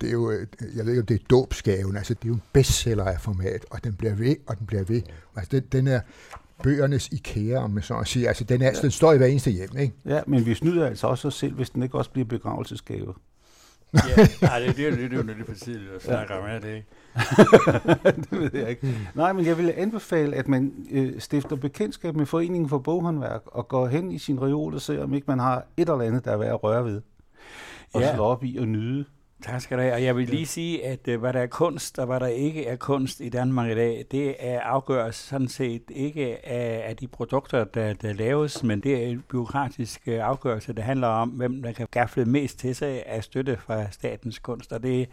det 0.00 0.08
er 0.08 0.12
jo, 0.12 0.30
øh, 0.30 0.46
jeg 0.76 0.84
ved 0.84 0.92
ikke, 0.92 1.00
om 1.00 1.06
det 1.06 1.14
er 1.14 1.24
dåbsgaven, 1.30 1.96
altså 1.96 2.14
det 2.14 2.24
er 2.24 2.28
jo 2.28 2.34
en 2.34 2.42
bestseller 2.52 3.04
af 3.04 3.20
format, 3.20 3.64
og 3.70 3.84
den 3.84 3.94
bliver 3.94 4.14
ved, 4.14 4.36
og 4.46 4.58
den 4.58 4.66
bliver 4.66 4.84
ved. 4.84 5.02
Altså 5.36 5.50
den, 5.50 5.64
den 5.72 5.86
er, 5.86 6.00
bøgernes 6.62 7.08
IKEA, 7.08 7.58
om 7.58 7.70
man 7.70 7.82
så 7.82 7.94
at 7.94 8.08
sige. 8.08 8.28
Altså, 8.28 8.44
den, 8.44 8.62
er, 8.62 8.66
ja. 8.66 8.80
den 8.82 8.90
står 8.90 9.12
i 9.12 9.16
hver 9.16 9.26
eneste 9.26 9.50
hjem, 9.50 9.76
ikke? 9.78 9.94
Ja, 10.04 10.20
men 10.26 10.46
vi 10.46 10.54
snyder 10.54 10.86
altså 10.86 11.06
også 11.06 11.28
os 11.28 11.34
selv, 11.34 11.54
hvis 11.54 11.70
den 11.70 11.82
ikke 11.82 11.98
også 11.98 12.10
bliver 12.10 12.26
begravelsesgave. 12.26 13.14
Ja, 13.94 14.28
nej, 14.42 14.58
det, 14.58 14.76
det, 14.76 14.92
det, 14.92 14.98
det 14.98 15.12
er 15.12 15.16
jo 15.16 15.22
lidt 15.22 15.46
for 15.46 15.54
tidligt 15.54 15.92
at 15.92 16.02
snakke 16.02 16.34
om, 16.34 16.44
er 16.44 16.58
det 16.58 16.74
ikke? 16.74 16.86
det 18.30 18.40
ved 18.40 18.50
jeg 18.54 18.70
ikke. 18.70 18.98
Nej, 19.14 19.32
men 19.32 19.46
jeg 19.46 19.58
vil 19.58 19.74
anbefale, 19.76 20.36
at 20.36 20.48
man 20.48 20.72
øh, 20.90 21.20
stifter 21.20 21.56
bekendtskab 21.56 22.16
med 22.16 22.26
Foreningen 22.26 22.68
for 22.68 22.78
Boghåndværk 22.78 23.42
og 23.46 23.68
går 23.68 23.86
hen 23.86 24.12
i 24.12 24.18
sin 24.18 24.42
reol 24.42 24.74
og 24.74 24.80
ser, 24.80 25.02
om 25.02 25.14
ikke 25.14 25.24
man 25.28 25.38
har 25.38 25.64
et 25.76 25.88
eller 25.88 26.04
andet, 26.04 26.24
der 26.24 26.30
er 26.32 26.36
værd 26.36 26.52
at 26.52 26.62
røre 26.64 26.84
ved. 26.84 27.00
Og 27.94 28.00
ja. 28.00 28.14
slå 28.14 28.24
op 28.24 28.44
i 28.44 28.56
og 28.56 28.68
nyde. 28.68 29.04
Tak 29.42 29.60
skal 29.60 29.76
du 29.76 29.82
have. 29.82 29.94
Og 29.94 30.02
jeg 30.02 30.16
vil 30.16 30.28
lige 30.28 30.46
sige, 30.46 30.86
at 30.86 31.08
øh, 31.08 31.20
hvad 31.20 31.32
der 31.32 31.40
er 31.40 31.46
kunst 31.46 31.98
og 31.98 32.06
hvad 32.06 32.20
der 32.20 32.26
ikke 32.26 32.66
er 32.66 32.76
kunst 32.76 33.20
i 33.20 33.28
Danmark 33.28 33.70
i 33.70 33.74
dag, 33.74 34.04
det 34.10 34.36
er 34.38 34.60
afgøres 34.60 35.16
sådan 35.16 35.48
set 35.48 35.82
ikke 35.90 36.46
af, 36.48 36.88
af 36.88 36.96
de 36.96 37.08
produkter, 37.08 37.64
der, 37.64 37.92
der 37.92 38.12
laves, 38.12 38.62
men 38.62 38.80
det 38.80 39.02
er 39.04 39.06
en 39.06 39.24
byråkratisk 39.28 40.02
øh, 40.06 40.26
afgørelse. 40.26 40.72
Det 40.72 40.84
handler 40.84 41.06
om, 41.06 41.28
hvem 41.28 41.62
der 41.62 41.72
kan 41.72 41.86
gafle 41.90 42.24
mest 42.24 42.58
til 42.58 42.76
sig 42.76 43.06
af 43.06 43.24
støtte 43.24 43.56
fra 43.56 43.90
statens 43.90 44.38
kunst. 44.38 44.72
Og 44.72 44.82
det 44.82 45.00
er 45.00 45.06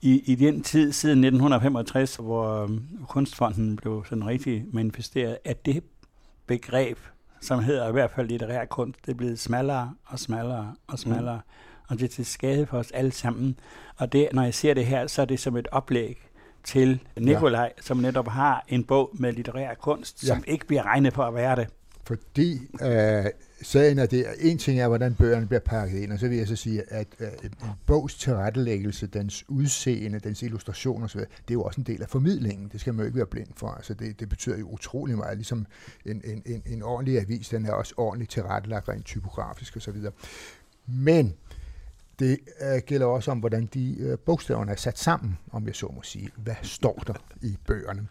i, 0.00 0.22
i 0.32 0.34
den 0.34 0.62
tid 0.62 0.92
siden 0.92 1.18
1965, 1.24 2.16
hvor 2.16 2.62
um, 2.64 2.88
Kunstfonden 3.08 3.76
blev 3.76 4.04
sådan 4.08 4.26
rigtig 4.26 4.64
manifesteret, 4.72 5.38
at 5.44 5.66
det 5.66 5.84
begreb, 6.46 6.98
som 7.40 7.62
hedder 7.62 7.88
i 7.88 7.92
hvert 7.92 8.10
fald 8.10 8.28
litterær 8.28 8.64
kunst, 8.64 9.06
det 9.06 9.12
er 9.12 9.16
blevet 9.16 9.38
smallere 9.38 9.94
og 10.06 10.18
smallere 10.18 10.74
og 10.86 10.98
smallere. 10.98 11.36
Mm 11.36 11.67
og 11.88 11.98
det 11.98 12.04
er 12.04 12.08
til 12.08 12.26
skade 12.26 12.66
for 12.66 12.78
os 12.78 12.90
alle 12.90 13.12
sammen. 13.12 13.58
Og 13.96 14.12
det, 14.12 14.28
når 14.32 14.42
jeg 14.42 14.54
ser 14.54 14.74
det 14.74 14.86
her, 14.86 15.06
så 15.06 15.22
er 15.22 15.26
det 15.26 15.40
som 15.40 15.56
et 15.56 15.68
oplæg 15.72 16.28
til 16.64 17.00
Nikolaj, 17.16 17.72
ja. 17.76 17.82
som 17.82 17.96
netop 17.96 18.28
har 18.28 18.64
en 18.68 18.84
bog 18.84 19.10
med 19.12 19.32
litterær 19.32 19.74
kunst, 19.74 20.22
ja. 20.22 20.26
som 20.26 20.44
ikke 20.46 20.66
bliver 20.66 20.82
regnet 20.82 21.12
på 21.12 21.22
at 21.22 21.34
være 21.34 21.56
det. 21.56 21.68
Fordi 22.08 22.60
øh, 22.82 23.24
sagen 23.62 23.98
er 23.98 24.06
det, 24.06 24.26
en 24.40 24.58
ting 24.58 24.80
er, 24.80 24.88
hvordan 24.88 25.14
bøgerne 25.14 25.46
bliver 25.46 25.60
pakket 25.60 25.98
ind, 25.98 26.12
og 26.12 26.18
så 26.18 26.28
vil 26.28 26.38
jeg 26.38 26.48
så 26.48 26.56
sige, 26.56 26.82
at 26.92 27.06
øh, 27.20 27.28
en 27.44 27.50
bogs 27.86 28.14
tilrettelæggelse, 28.14 29.06
dens 29.06 29.44
udseende, 29.48 30.18
dens 30.18 30.42
illustration 30.42 31.02
osv., 31.02 31.20
det 31.20 31.28
er 31.48 31.52
jo 31.52 31.62
også 31.62 31.80
en 31.80 31.86
del 31.86 32.02
af 32.02 32.08
formidlingen. 32.08 32.68
Det 32.72 32.80
skal 32.80 32.94
man 32.94 33.00
jo 33.00 33.06
ikke 33.06 33.16
være 33.16 33.26
blind 33.26 33.48
for. 33.56 33.68
Altså 33.68 33.94
det, 33.94 34.20
det 34.20 34.28
betyder 34.28 34.58
jo 34.58 34.68
utrolig 34.68 35.16
meget. 35.16 35.36
Ligesom 35.36 35.66
en, 36.06 36.22
en, 36.24 36.42
en, 36.46 36.62
en 36.66 36.82
ordentlig 36.82 37.20
avis, 37.20 37.48
den 37.48 37.66
er 37.66 37.72
også 37.72 37.94
ordentligt 37.96 38.30
tilrettelagt 38.30 38.88
rent 38.88 39.04
typografisk 39.04 39.76
osv. 39.76 39.96
Men 40.86 41.34
det 42.18 42.38
øh, 42.60 42.82
gælder 42.86 43.06
også 43.06 43.30
om, 43.30 43.38
hvordan 43.38 43.68
de 43.74 43.96
øh, 43.98 44.18
bogstaverne 44.18 44.72
er 44.72 44.76
sat 44.76 44.98
sammen, 44.98 45.38
om 45.52 45.66
jeg 45.66 45.74
så 45.74 45.86
må 45.96 46.02
sige. 46.02 46.30
Hvad 46.36 46.54
står 46.62 47.02
der 47.06 47.14
i 47.42 47.56
bøgerne? 47.66 48.08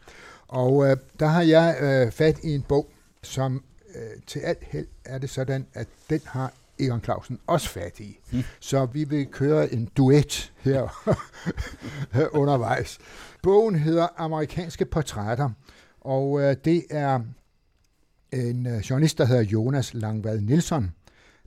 Og 0.47 0.89
øh, 0.89 0.97
der 1.19 1.27
har 1.27 1.41
jeg 1.41 1.77
øh, 1.81 2.11
fat 2.11 2.39
i 2.43 2.55
en 2.55 2.61
bog, 2.61 2.91
som 3.23 3.63
øh, 3.95 4.21
til 4.27 4.39
alt 4.39 4.63
held 4.63 4.87
er 5.05 5.17
det 5.17 5.29
sådan, 5.29 5.67
at 5.73 5.87
den 6.09 6.21
har 6.25 6.53
Egon 6.79 7.03
Clausen 7.03 7.39
også 7.47 7.69
fat 7.69 7.99
i. 7.99 8.19
Hmm. 8.31 8.43
Så 8.59 8.85
vi 8.85 9.03
vil 9.03 9.25
køre 9.25 9.73
en 9.73 9.89
duet 9.97 10.53
her 10.59 11.07
undervejs. 12.41 12.99
Bogen 13.43 13.75
hedder 13.75 14.07
Amerikanske 14.17 14.85
Portrætter, 14.85 15.49
og 16.01 16.41
øh, 16.41 16.55
det 16.65 16.83
er 16.89 17.19
en 18.31 18.67
øh, 18.67 18.79
journalist, 18.79 19.17
der 19.17 19.25
hedder 19.25 19.43
Jonas 19.43 19.93
Langvad 19.93 20.41
Nielsen, 20.41 20.91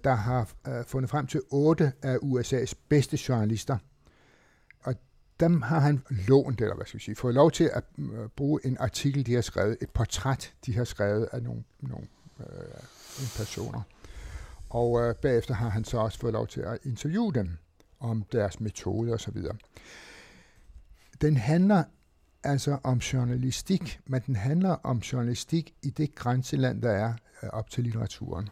der 0.05 0.15
har 0.15 0.51
øh, 0.69 0.85
fundet 0.85 1.11
frem 1.11 1.27
til 1.27 1.41
otte 1.51 1.93
af 2.03 2.17
USA's 2.17 2.73
bedste 2.89 3.19
journalister. 3.29 3.79
Og 4.81 4.95
dem 5.41 5.63
har 5.63 5.79
han 5.79 6.03
lånt, 6.29 6.61
eller 6.61 6.77
hvad 6.77 6.87
skal 6.87 6.99
vi 6.99 7.05
sige, 7.05 7.17
fået 7.17 7.35
lov 7.35 7.51
til 7.51 7.71
at 7.73 7.85
øh, 7.99 8.29
bruge 8.37 8.61
en 8.65 8.77
artikel, 8.81 9.27
de 9.27 9.35
har 9.35 9.41
skrevet, 9.41 9.77
et 9.81 9.91
portræt, 9.91 10.55
de 10.67 10.77
har 10.77 10.85
skrevet 10.85 11.29
af 11.33 11.43
nogle, 11.43 11.65
nogle 11.81 12.07
øh, 12.41 13.27
personer. 13.37 13.83
Og 14.71 15.01
øh, 15.01 15.15
bagefter 15.15 15.55
har 15.55 15.69
han 15.69 15.85
så 15.85 15.99
også 15.99 16.19
fået 16.19 16.33
lov 16.33 16.47
til 16.47 16.61
at 16.61 16.79
interviewe 16.85 17.33
dem 17.33 17.51
om 18.01 18.25
deres 18.33 18.61
metoder 18.61 19.15
osv. 19.15 19.37
Den 21.21 21.37
handler 21.37 21.85
altså 22.45 22.79
om 22.83 22.99
journalistik, 22.99 24.01
men 24.07 24.23
den 24.27 24.37
handler 24.37 24.71
om 24.71 24.99
journalistik 24.99 25.75
i 25.83 25.91
det 25.91 26.15
grænseland, 26.15 26.83
der 26.83 26.91
er 26.91 27.15
øh, 27.43 27.51
op 27.53 27.71
til 27.71 27.85
litteraturen 27.85 28.49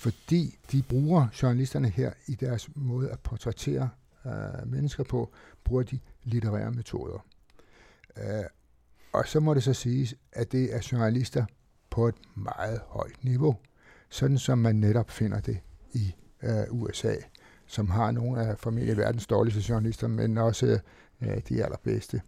fordi 0.00 0.58
de 0.72 0.82
bruger, 0.82 1.26
journalisterne 1.42 1.88
her, 1.88 2.12
i 2.26 2.34
deres 2.34 2.68
måde 2.74 3.10
at 3.10 3.20
portrættere 3.20 3.90
øh, 4.26 4.66
mennesker 4.66 5.04
på, 5.04 5.32
bruger 5.64 5.82
de 5.82 5.98
litterære 6.24 6.70
metoder. 6.70 7.26
Øh, 8.16 8.44
og 9.12 9.26
så 9.26 9.40
må 9.40 9.54
det 9.54 9.62
så 9.62 9.72
siges, 9.72 10.14
at 10.32 10.52
det 10.52 10.74
er 10.74 10.88
journalister 10.92 11.44
på 11.90 12.08
et 12.08 12.14
meget 12.34 12.80
højt 12.86 13.24
niveau, 13.24 13.56
sådan 14.08 14.38
som 14.38 14.58
man 14.58 14.76
netop 14.76 15.10
finder 15.10 15.40
det 15.40 15.58
i 15.92 16.14
øh, 16.42 16.64
USA, 16.70 17.14
som 17.66 17.90
har 17.90 18.10
nogle 18.10 18.46
af 18.46 18.58
formentlig 18.58 18.96
verdens 18.96 19.26
dårligste 19.26 19.72
journalister, 19.72 20.08
men 20.08 20.38
også 20.38 20.80
øh, 21.20 21.40
de 21.48 21.64
allerbedste 21.64 22.22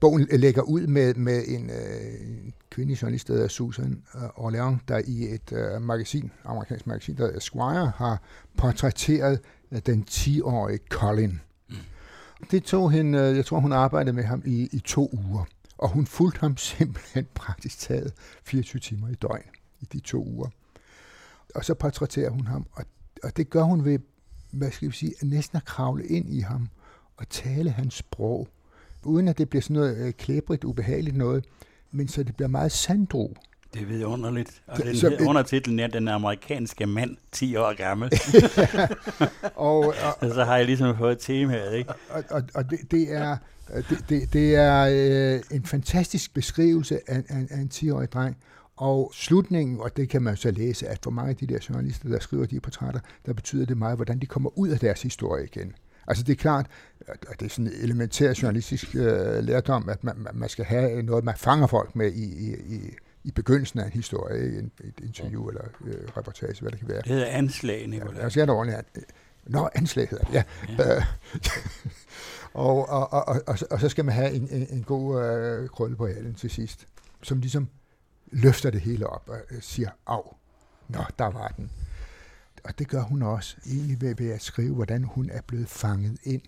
bogen 0.00 0.26
lægger 0.32 0.62
ud 0.62 0.86
med, 0.86 1.14
med 1.14 1.44
en, 1.48 1.70
øh, 1.70 2.52
kvindelig 2.70 3.02
journalist, 3.02 3.28
der 3.28 3.34
hedder 3.34 3.48
Susan 3.48 4.02
øh, 4.14 4.22
Orleans, 4.34 4.80
der 4.88 5.02
i 5.06 5.34
et 5.34 5.52
øh, 5.52 5.82
magasin, 5.82 6.30
amerikansk 6.44 6.86
magasin, 6.86 7.16
der 7.16 7.24
hedder 7.24 7.38
Esquire, 7.38 7.92
har 7.96 8.22
portrætteret 8.56 9.40
øh, 9.72 9.80
den 9.86 10.04
10-årige 10.10 10.78
Colin. 10.88 11.40
Mm. 11.68 11.76
Det 12.50 12.64
tog 12.64 12.90
hende, 12.90 13.18
øh, 13.18 13.36
jeg 13.36 13.46
tror 13.46 13.60
hun 13.60 13.72
arbejdede 13.72 14.12
med 14.12 14.24
ham 14.24 14.42
i, 14.46 14.68
i 14.72 14.78
to 14.78 15.10
uger, 15.12 15.44
og 15.78 15.88
hun 15.88 16.06
fulgte 16.06 16.40
ham 16.40 16.56
simpelthen 16.76 17.26
praktisk 17.34 17.78
taget 17.78 18.12
24 18.44 18.80
timer 18.80 19.08
i 19.08 19.14
døgn 19.14 19.42
i 19.80 19.84
de 19.84 20.00
to 20.00 20.24
uger. 20.24 20.48
Og 21.54 21.64
så 21.64 21.74
portrætterer 21.74 22.30
hun 22.30 22.46
ham, 22.46 22.66
og, 22.72 22.84
og 23.22 23.36
det 23.36 23.50
gør 23.50 23.62
hun 23.62 23.84
ved, 23.84 23.98
hvad 24.50 24.70
skal 24.70 24.88
vi 24.88 24.94
sige, 24.94 25.14
næsten 25.22 25.56
at 25.56 25.64
kravle 25.64 26.06
ind 26.06 26.30
i 26.30 26.40
ham 26.40 26.68
og 27.16 27.28
tale 27.28 27.70
hans 27.70 27.94
sprog 27.94 28.48
uden 29.04 29.28
at 29.28 29.38
det 29.38 29.48
bliver 29.48 29.62
sådan 29.62 29.74
noget 29.74 30.06
øh, 30.06 30.12
klæbrigt, 30.12 30.64
ubehageligt 30.64 31.16
noget, 31.16 31.44
men 31.92 32.08
så 32.08 32.22
det 32.22 32.36
bliver 32.36 32.48
meget 32.48 32.72
sandro. 32.72 33.36
Det 33.74 33.82
er 33.82 33.86
vidunderligt. 33.86 34.62
Og 34.66 34.78
den 34.82 34.96
så, 34.96 35.16
undertitlen 35.28 35.78
er 35.78 35.86
Den 35.86 36.08
amerikanske 36.08 36.86
mand, 36.86 37.16
10 37.32 37.56
år 37.56 37.76
gammel. 37.76 38.12
og, 39.54 39.78
og, 39.78 39.94
og, 40.20 40.30
så 40.34 40.44
har 40.44 40.56
jeg 40.56 40.66
ligesom 40.66 40.96
fået 40.96 41.18
temaet, 41.18 41.74
ikke? 41.74 41.90
Og, 42.10 42.24
og, 42.30 42.42
og 42.54 42.70
det, 42.70 42.78
det 42.90 43.12
er, 43.12 43.36
det, 43.90 44.04
det, 44.08 44.32
det 44.32 44.54
er 44.54 44.88
øh, 44.90 45.56
en 45.56 45.64
fantastisk 45.64 46.34
beskrivelse 46.34 47.00
af, 47.06 47.22
af, 47.28 47.46
af 47.50 47.58
en 47.58 47.70
10-årig 47.74 48.12
dreng, 48.12 48.36
og 48.76 49.10
slutningen, 49.14 49.80
og 49.80 49.96
det 49.96 50.08
kan 50.08 50.22
man 50.22 50.36
så 50.36 50.50
læse, 50.50 50.88
at 50.88 50.98
for 51.02 51.10
mange 51.10 51.30
af 51.30 51.36
de 51.36 51.46
der 51.46 51.58
journalister, 51.68 52.08
der 52.08 52.18
skriver 52.18 52.46
de 52.46 52.60
portrætter, 52.60 53.00
der 53.26 53.32
betyder 53.32 53.66
det 53.66 53.76
meget, 53.76 53.98
hvordan 53.98 54.18
de 54.18 54.26
kommer 54.26 54.58
ud 54.58 54.68
af 54.68 54.78
deres 54.78 55.02
historie 55.02 55.44
igen. 55.44 55.72
Altså 56.10 56.24
det 56.24 56.32
er 56.32 56.36
klart, 56.36 56.66
at 57.08 57.40
det 57.40 57.46
er 57.46 57.50
sådan 57.50 57.66
en 57.66 57.72
elementær 57.82 58.34
journalistisk 58.42 58.94
øh, 58.94 59.44
lærdom, 59.44 59.88
at 59.88 60.04
man, 60.04 60.26
man 60.32 60.48
skal 60.48 60.64
have 60.64 61.02
noget, 61.02 61.24
man 61.24 61.34
fanger 61.36 61.66
folk 61.66 61.96
med 61.96 62.12
i, 62.12 62.24
i, 62.24 62.54
i, 62.74 62.94
i 63.24 63.30
begyndelsen 63.30 63.80
af 63.80 63.84
en 63.84 63.92
historie, 63.92 64.44
ikke? 64.44 64.58
En, 64.58 64.70
et 64.84 65.00
interview 65.02 65.48
eller 65.48 65.64
øh, 65.86 65.94
reportage, 66.16 66.60
hvad 66.60 66.70
det 66.70 66.78
kan 66.78 66.88
være. 66.88 66.98
Det 66.98 67.06
hedder 67.06 67.26
anslag, 67.26 67.86
Nicolai. 67.88 68.16
Ja, 68.16 68.22
jeg 68.22 68.32
siger 68.32 68.46
det 68.46 68.54
ordentligt. 68.54 69.12
Nå, 69.46 69.68
anslag 69.74 70.08
hedder 70.08 70.24
det, 70.24 70.34
ja. 70.34 70.42
ja. 70.78 70.96
Øh, 70.96 71.02
og, 72.66 72.88
og, 72.88 73.12
og, 73.12 73.42
og, 73.46 73.58
og, 73.70 73.80
så 73.80 73.88
skal 73.88 74.04
man 74.04 74.14
have 74.14 74.30
en, 74.30 74.48
en, 74.50 74.66
en 74.70 74.82
god 74.82 75.24
øh, 75.24 75.68
krølle 75.68 75.96
på 75.96 76.06
halen 76.06 76.34
til 76.34 76.50
sidst, 76.50 76.86
som 77.22 77.40
ligesom 77.40 77.68
løfter 78.30 78.70
det 78.70 78.80
hele 78.80 79.06
op 79.06 79.28
og 79.28 79.36
øh, 79.50 79.62
siger, 79.62 79.90
af, 80.06 80.36
nå, 80.88 81.00
der 81.18 81.26
var 81.30 81.48
den 81.56 81.70
og 82.64 82.78
det 82.78 82.88
gør 82.88 83.02
hun 83.02 83.22
også, 83.22 83.56
egentlig 83.66 84.00
ved, 84.00 84.14
ved 84.16 84.30
at 84.30 84.42
skrive, 84.42 84.74
hvordan 84.74 85.04
hun 85.04 85.30
er 85.32 85.40
blevet 85.46 85.68
fanget 85.68 86.18
ind, 86.24 86.42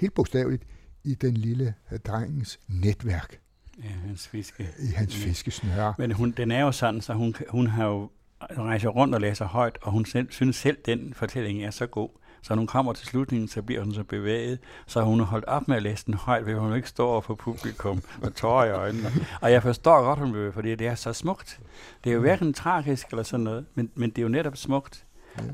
helt 0.00 0.14
bogstaveligt, 0.14 0.62
i 1.04 1.14
den 1.14 1.34
lille 1.34 1.74
uh, 1.92 1.98
drengens 1.98 2.60
netværk. 2.68 3.40
Ja, 3.84 3.88
hans 3.88 4.28
fiske. 4.28 4.68
I 4.78 4.86
hans 4.86 5.16
fiskesnøre. 5.16 5.94
Men 5.98 6.12
hun, 6.12 6.30
den 6.30 6.50
er 6.50 6.60
jo 6.60 6.72
sådan, 6.72 7.00
så 7.00 7.12
hun, 7.12 7.34
hun 7.48 7.66
har 7.66 7.86
jo 7.86 8.10
rejser 8.40 8.88
rundt 8.88 9.14
og 9.14 9.20
læser 9.20 9.44
højt, 9.44 9.78
og 9.82 9.92
hun 9.92 10.04
selv, 10.04 10.30
synes 10.30 10.56
selv, 10.56 10.76
den 10.86 11.14
fortælling 11.14 11.64
er 11.64 11.70
så 11.70 11.86
god. 11.86 12.08
Så 12.42 12.54
når 12.54 12.60
hun 12.60 12.66
kommer 12.66 12.92
til 12.92 13.06
slutningen, 13.06 13.48
så 13.48 13.62
bliver 13.62 13.82
hun 13.82 13.94
så 13.94 14.04
bevæget. 14.04 14.58
Så 14.86 15.02
hun 15.02 15.18
har 15.18 15.26
holdt 15.26 15.44
op 15.44 15.68
med 15.68 15.76
at 15.76 15.82
læse 15.82 16.06
den 16.06 16.14
højt, 16.14 16.46
ved 16.46 16.54
hun 16.54 16.76
ikke 16.76 16.88
står 16.88 17.10
over 17.10 17.20
for 17.20 17.34
publikum 17.34 18.02
med 18.22 18.30
tårer 18.30 18.64
i 18.64 18.70
øjnene. 18.70 19.10
Og 19.40 19.52
jeg 19.52 19.62
forstår 19.62 20.02
godt, 20.02 20.18
hun 20.18 20.34
vil, 20.34 20.52
fordi 20.52 20.74
det 20.74 20.86
er 20.86 20.94
så 20.94 21.12
smukt. 21.12 21.60
Det 22.04 22.10
er 22.10 22.14
jo 22.14 22.20
hverken 22.20 22.52
tragisk 22.52 23.06
eller 23.10 23.22
sådan 23.22 23.44
noget, 23.44 23.66
men, 23.74 23.90
men 23.94 24.10
det 24.10 24.18
er 24.18 24.22
jo 24.22 24.28
netop 24.28 24.56
smukt. 24.56 25.05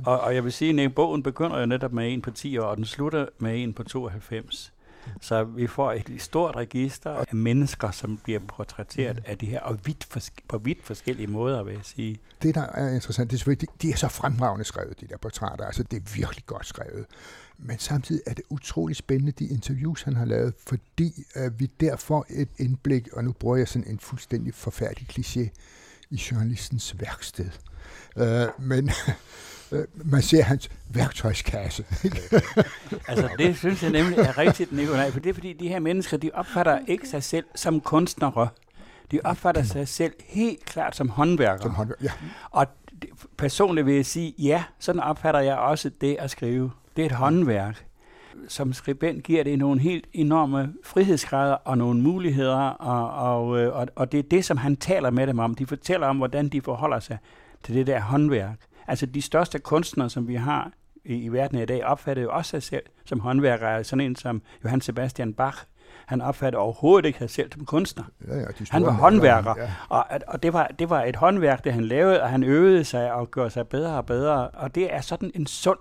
Og, 0.06 0.20
og 0.20 0.34
jeg 0.34 0.44
vil 0.44 0.52
sige, 0.52 0.82
at 0.82 0.94
bogen 0.94 1.22
begynder 1.22 1.60
jo 1.60 1.66
netop 1.66 1.92
med 1.92 2.12
en 2.12 2.22
på 2.22 2.30
10 2.30 2.58
år, 2.58 2.64
og 2.64 2.76
den 2.76 2.84
slutter 2.84 3.26
med 3.38 3.62
en 3.62 3.72
på 3.72 3.82
92. 3.82 4.72
Så 5.20 5.44
vi 5.44 5.66
får 5.66 5.92
et 5.92 6.12
stort 6.18 6.56
register 6.56 7.10
af 7.10 7.34
mennesker, 7.34 7.90
som 7.90 8.20
bliver 8.24 8.40
portrætteret 8.48 9.16
mm. 9.16 9.22
af 9.26 9.38
de 9.38 9.46
her, 9.46 9.60
og 9.60 9.78
vidt 9.84 10.08
på 10.48 10.58
vidt 10.58 10.78
forskellige 10.82 11.26
måder, 11.26 11.62
vil 11.62 11.74
jeg 11.74 11.84
sige. 11.84 12.18
Det, 12.42 12.54
der 12.54 12.62
er 12.62 12.94
interessant, 12.94 13.30
det 13.30 13.36
er 13.36 13.38
selvfølgelig, 13.38 13.68
de, 13.70 13.86
de 13.86 13.92
er 13.92 13.96
så 13.96 14.08
fremragende 14.08 14.64
skrevet, 14.64 15.00
de 15.00 15.06
der 15.06 15.16
portrætter. 15.16 15.64
Altså, 15.64 15.82
det 15.82 15.96
er 15.96 16.14
virkelig 16.16 16.46
godt 16.46 16.66
skrevet. 16.66 17.06
Men 17.58 17.78
samtidig 17.78 18.22
er 18.26 18.34
det 18.34 18.44
utrolig 18.50 18.96
spændende, 18.96 19.32
de 19.32 19.46
interviews, 19.46 20.02
han 20.02 20.16
har 20.16 20.24
lavet, 20.24 20.54
fordi 20.66 21.12
øh, 21.36 21.60
vi 21.60 21.66
der 21.80 21.96
får 21.96 22.26
et 22.30 22.48
indblik, 22.58 23.08
og 23.12 23.24
nu 23.24 23.32
bruger 23.32 23.56
jeg 23.56 23.68
sådan 23.68 23.88
en 23.88 23.98
fuldstændig 23.98 24.54
forfærdelig 24.54 25.08
kliché, 25.10 25.48
i 26.10 26.22
journalistens 26.30 27.00
værksted. 27.00 27.50
Øh, 28.16 28.46
men 28.58 28.90
man 29.94 30.22
ser 30.22 30.42
hans 30.42 30.70
værktøjskasse. 30.88 31.84
altså 33.08 33.28
det 33.38 33.56
synes 33.56 33.82
jeg 33.82 33.90
nemlig 33.90 34.18
er 34.18 34.38
rigtigt, 34.38 34.72
Nikolaj, 34.72 35.10
for 35.10 35.20
det 35.20 35.30
er 35.30 35.34
fordi, 35.34 35.52
de 35.52 35.68
her 35.68 35.78
mennesker, 35.78 36.16
de 36.16 36.30
opfatter 36.34 36.78
ikke 36.86 37.08
sig 37.08 37.22
selv 37.22 37.44
som 37.54 37.80
kunstnere. 37.80 38.48
De 39.10 39.20
opfatter 39.24 39.62
sig 39.62 39.88
selv 39.88 40.12
helt 40.24 40.64
klart 40.64 40.96
som 40.96 41.08
håndværkere. 41.08 41.62
Som 41.62 41.74
håndværker, 41.74 42.04
ja. 42.04 42.10
Og 42.50 42.66
personligt 43.36 43.86
vil 43.86 43.94
jeg 43.94 44.06
sige, 44.06 44.34
ja, 44.38 44.64
sådan 44.78 45.00
opfatter 45.00 45.40
jeg 45.40 45.56
også 45.56 45.90
det 46.00 46.16
at 46.18 46.30
skrive. 46.30 46.70
Det 46.96 47.02
er 47.02 47.06
et 47.06 47.12
håndværk. 47.12 47.86
Som 48.48 48.72
skribent 48.72 49.24
giver 49.24 49.44
det 49.44 49.58
nogle 49.58 49.80
helt 49.80 50.06
enorme 50.12 50.72
frihedsgrader 50.84 51.54
og 51.54 51.78
nogle 51.78 52.00
muligheder, 52.00 52.58
og, 52.58 53.34
og, 53.34 53.58
øh, 53.58 53.76
og, 53.76 53.86
og 53.96 54.12
det 54.12 54.18
er 54.18 54.22
det, 54.22 54.44
som 54.44 54.56
han 54.56 54.76
taler 54.76 55.10
med 55.10 55.26
dem 55.26 55.38
om. 55.38 55.54
De 55.54 55.66
fortæller 55.66 56.06
om, 56.06 56.16
hvordan 56.16 56.48
de 56.48 56.60
forholder 56.60 57.00
sig 57.00 57.18
til 57.62 57.74
det 57.74 57.86
der 57.86 58.00
håndværk. 58.00 58.56
Altså 58.88 59.06
de 59.06 59.22
største 59.22 59.58
kunstnere, 59.58 60.10
som 60.10 60.28
vi 60.28 60.34
har 60.34 60.70
i, 61.04 61.14
i 61.14 61.28
verden 61.28 61.58
i 61.58 61.64
dag, 61.64 61.84
opfatter 61.84 62.22
jo 62.22 62.30
også 62.32 62.50
sig 62.50 62.62
selv 62.62 62.82
som 63.04 63.20
håndværkere. 63.20 63.84
Sådan 63.84 64.00
en 64.00 64.16
som 64.16 64.42
Johann 64.64 64.80
Sebastian 64.80 65.34
Bach, 65.34 65.58
han 66.06 66.20
opfattede 66.20 66.60
overhovedet 66.60 67.06
ikke 67.06 67.18
sig 67.18 67.30
selv 67.30 67.52
som 67.52 67.64
kunstner. 67.64 68.04
Ja, 68.28 68.38
ja, 68.38 68.46
han 68.70 68.82
var 68.82 68.92
håndværker, 68.92 69.54
ja. 69.58 69.70
og, 69.88 70.06
og 70.28 70.42
det, 70.42 70.52
var, 70.52 70.66
det 70.78 70.90
var 70.90 71.04
et 71.04 71.16
håndværk, 71.16 71.64
det 71.64 71.72
han 71.72 71.84
lavede, 71.84 72.22
og 72.22 72.28
han 72.28 72.42
øvede 72.42 72.84
sig 72.84 73.12
og 73.12 73.30
gjorde 73.30 73.50
sig 73.50 73.68
bedre 73.68 73.96
og 73.96 74.06
bedre, 74.06 74.48
og 74.48 74.74
det 74.74 74.94
er 74.94 75.00
sådan 75.00 75.30
en 75.34 75.46
sund 75.46 75.78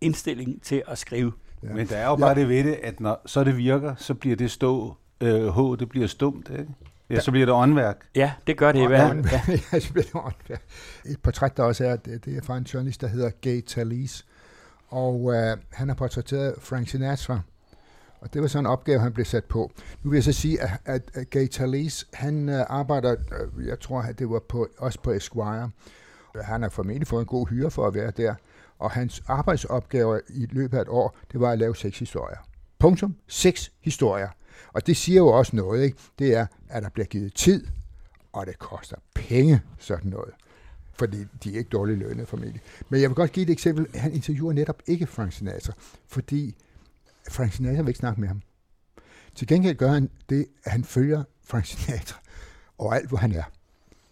indstilling 0.00 0.62
til 0.62 0.82
at 0.86 0.98
skrive. 0.98 1.32
Ja. 1.62 1.68
Men 1.72 1.86
der 1.86 1.96
er 1.96 2.06
jo 2.06 2.16
bare 2.16 2.28
ja. 2.28 2.34
det 2.34 2.48
ved 2.48 2.64
det, 2.64 2.78
at 2.82 3.00
når 3.00 3.22
så 3.26 3.44
det 3.44 3.56
virker, 3.56 3.94
så 3.94 4.14
bliver 4.14 4.36
det 4.36 4.50
stå, 4.50 4.96
øh, 5.20 5.46
H, 5.48 5.78
det 5.78 5.88
bliver 5.88 6.06
stumt, 6.06 6.50
ikke? 6.50 6.68
Ja, 7.10 7.20
så 7.20 7.30
bliver 7.30 7.46
det 7.46 7.54
åndværk. 7.54 7.96
Ja, 8.14 8.32
det 8.46 8.56
gør 8.58 8.72
det 8.72 8.82
i 8.82 8.86
hvert 8.86 9.10
fald. 9.10 9.24
Ja. 9.48 9.58
ja, 9.72 9.80
så 9.80 9.92
bliver 9.92 10.04
det 10.04 10.14
åndværk. 10.14 10.62
Et 11.04 11.20
portræt, 11.22 11.56
der 11.56 11.62
også 11.62 11.84
er, 11.84 11.96
det, 11.96 12.24
det 12.24 12.36
er 12.36 12.42
fra 12.42 12.56
en 12.56 12.62
journalist, 12.64 13.00
der 13.00 13.06
hedder 13.06 13.30
Gay 13.40 13.62
Talese. 13.62 14.24
Og 14.88 15.34
øh, 15.34 15.56
han 15.72 15.88
har 15.88 15.94
portrætteret 15.94 16.54
Frank 16.58 16.88
Sinatra. 16.88 17.40
Og 18.20 18.34
det 18.34 18.42
var 18.42 18.48
sådan 18.48 18.62
en 18.62 18.70
opgave, 18.70 19.00
han 19.00 19.12
blev 19.12 19.24
sat 19.24 19.44
på. 19.44 19.70
Nu 20.02 20.10
vil 20.10 20.16
jeg 20.16 20.24
så 20.24 20.32
sige, 20.32 20.62
at, 20.62 20.70
at, 20.84 21.02
at 21.14 21.30
Gay 21.30 21.48
Talese, 21.48 22.06
han 22.12 22.48
øh, 22.48 22.64
arbejder, 22.68 23.16
øh, 23.56 23.66
jeg 23.66 23.80
tror, 23.80 24.00
at 24.00 24.18
det 24.18 24.30
var 24.30 24.42
på, 24.48 24.68
også 24.78 25.00
på 25.00 25.10
Esquire. 25.10 25.70
Han 26.42 26.62
har 26.62 26.68
formentlig 26.68 27.06
fået 27.06 27.20
en 27.20 27.26
god 27.26 27.48
hyre 27.48 27.70
for 27.70 27.86
at 27.86 27.94
være 27.94 28.10
der. 28.10 28.34
Og 28.78 28.90
hans 28.90 29.22
arbejdsopgaver 29.26 30.20
i 30.28 30.46
løbet 30.50 30.78
af 30.78 30.82
et 30.82 30.88
år, 30.88 31.16
det 31.32 31.40
var 31.40 31.50
at 31.50 31.58
lave 31.58 31.76
seks 31.76 31.98
historier. 31.98 32.38
Punktum. 32.78 33.16
Seks 33.28 33.72
historier. 33.80 34.28
Og 34.72 34.86
det 34.86 34.96
siger 34.96 35.18
jo 35.18 35.26
også 35.28 35.56
noget, 35.56 35.84
ikke? 35.84 35.98
Det 36.18 36.34
er, 36.34 36.46
at 36.68 36.82
der 36.82 36.88
bliver 36.88 37.06
givet 37.06 37.34
tid, 37.34 37.66
og 38.32 38.46
det 38.46 38.58
koster 38.58 38.96
penge, 39.14 39.60
sådan 39.78 40.10
noget. 40.10 40.34
Fordi 40.92 41.24
de 41.44 41.54
er 41.54 41.58
ikke 41.58 41.70
dårligt 41.70 41.98
lønnet 41.98 42.28
formentlig. 42.28 42.62
Men 42.88 43.00
jeg 43.00 43.10
vil 43.10 43.14
godt 43.14 43.32
give 43.32 43.42
et 43.42 43.50
eksempel. 43.50 43.86
Han 43.94 44.12
interviewer 44.12 44.52
netop 44.52 44.82
ikke 44.86 45.06
Frank 45.06 45.32
Sinatra, 45.32 45.72
fordi 46.08 46.56
Frank 47.30 47.52
Sinatra 47.52 47.82
vil 47.82 47.88
ikke 47.88 47.98
snakke 47.98 48.20
med 48.20 48.28
ham. 48.28 48.42
Til 49.34 49.46
gengæld 49.46 49.76
gør 49.76 49.90
han 49.90 50.10
det, 50.28 50.46
at 50.64 50.72
han 50.72 50.84
følger 50.84 51.24
Frank 51.44 51.66
Sinatra 51.66 52.20
overalt, 52.78 53.08
hvor 53.08 53.18
han 53.18 53.32
er 53.32 53.42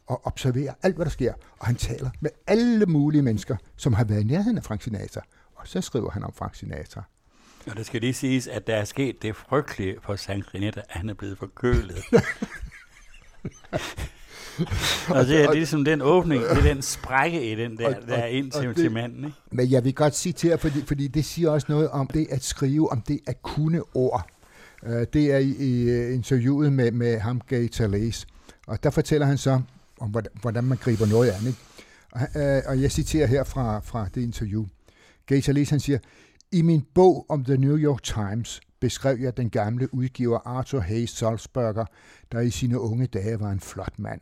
og 0.07 0.27
observerer 0.27 0.75
alt, 0.83 0.97
hvad 0.97 1.07
der 1.07 1.11
sker. 1.11 1.35
Og 1.59 1.67
han 1.67 1.77
taler 1.77 2.11
med 2.21 2.31
alle 2.47 2.87
mulige 2.87 3.23
mennesker, 3.23 3.57
som 3.77 3.93
har 3.93 4.05
været 4.05 4.21
i 4.21 4.25
nærheden 4.25 4.59
af 4.59 4.65
Frank 4.65 4.83
Sinatra. 4.83 5.21
Og 5.55 5.69
så 5.69 5.81
skriver 5.81 6.11
han 6.11 6.25
om 6.25 6.33
Frank 6.33 6.55
Sinatra. 6.55 7.03
Og 7.71 7.77
det 7.77 7.87
skal 7.87 8.01
lige 8.01 8.15
siges, 8.15 8.47
at 8.47 8.67
der 8.67 8.75
er 8.75 8.85
sket 8.85 9.23
det 9.23 9.37
frygtelige 9.37 9.97
for 10.03 10.17
Sangrinetta, 10.17 10.81
at 10.81 10.87
han 10.89 11.09
er 11.09 11.15
blevet 11.15 11.39
forkølet. 11.39 12.05
og 15.17 15.27
det 15.27 15.43
er 15.43 15.53
ligesom 15.53 15.85
den 15.85 16.03
åbning, 16.03 16.43
det 16.43 16.51
er 16.51 16.63
den 16.63 16.83
sprække 16.83 17.53
i 17.53 17.55
den 17.55 17.79
der, 17.79 18.01
der 18.01 18.15
er 18.15 18.27
ind 18.27 18.51
til, 18.51 18.75
til 18.75 18.93
manden. 18.93 19.25
Ikke? 19.25 19.37
Men 19.51 19.71
jeg 19.71 19.85
vil 19.85 19.95
godt 19.95 20.15
sige 20.17 20.33
til 20.33 20.49
jer, 20.49 20.57
fordi, 20.57 20.83
fordi 20.87 21.09
det 21.09 21.25
siger 21.25 21.51
også 21.51 21.67
noget 21.71 21.89
om 21.89 22.07
det 22.07 22.27
at 22.31 22.45
skrive, 22.45 22.93
om 22.93 23.01
det 23.01 23.21
at 23.27 23.43
kunne 23.43 23.83
ord. 23.95 24.31
Uh, 24.87 24.93
det 25.13 25.33
er 25.33 25.39
i, 25.39 25.51
i 25.59 25.91
øh, 25.91 26.15
interviewet 26.15 26.73
med, 26.73 26.93
med 26.93 27.19
ham, 27.19 27.41
Gay 27.41 27.69
Talese. 27.69 28.27
Og 28.67 28.83
der 28.83 28.91
fortæller 28.91 29.27
han 29.27 29.39
så, 29.39 29.61
om 30.01 30.15
hvordan 30.41 30.65
man 30.65 30.79
griber 30.79 31.07
noget 31.07 31.31
an. 31.31 31.47
Ikke? 31.47 31.59
Og, 32.13 32.21
uh, 32.21 32.71
og 32.71 32.83
jeg 32.83 32.93
citerer 32.93 33.27
her 33.27 33.45
fra, 33.45 33.81
fra 33.81 34.09
det 34.15 34.23
interview. 34.23 34.67
Gay 35.27 35.41
Talese, 35.41 35.71
han 35.71 35.81
siger, 35.81 35.99
i 36.53 36.63
min 36.63 36.87
bog 36.95 37.27
om 37.29 37.45
The 37.45 37.57
New 37.57 37.77
York 37.77 38.03
Times 38.03 38.61
beskrev 38.81 39.19
jeg 39.21 39.37
den 39.37 39.51
gamle 39.51 39.95
udgiver 39.95 40.39
Arthur 40.39 40.81
Hayes 40.81 41.11
Salzberger, 41.11 41.85
der 42.33 42.41
i 42.41 42.51
sine 42.51 42.81
unge 42.81 43.07
dage 43.07 43.41
var 43.41 43.51
en 43.51 43.61
flot 43.61 43.99
mand. 43.99 44.21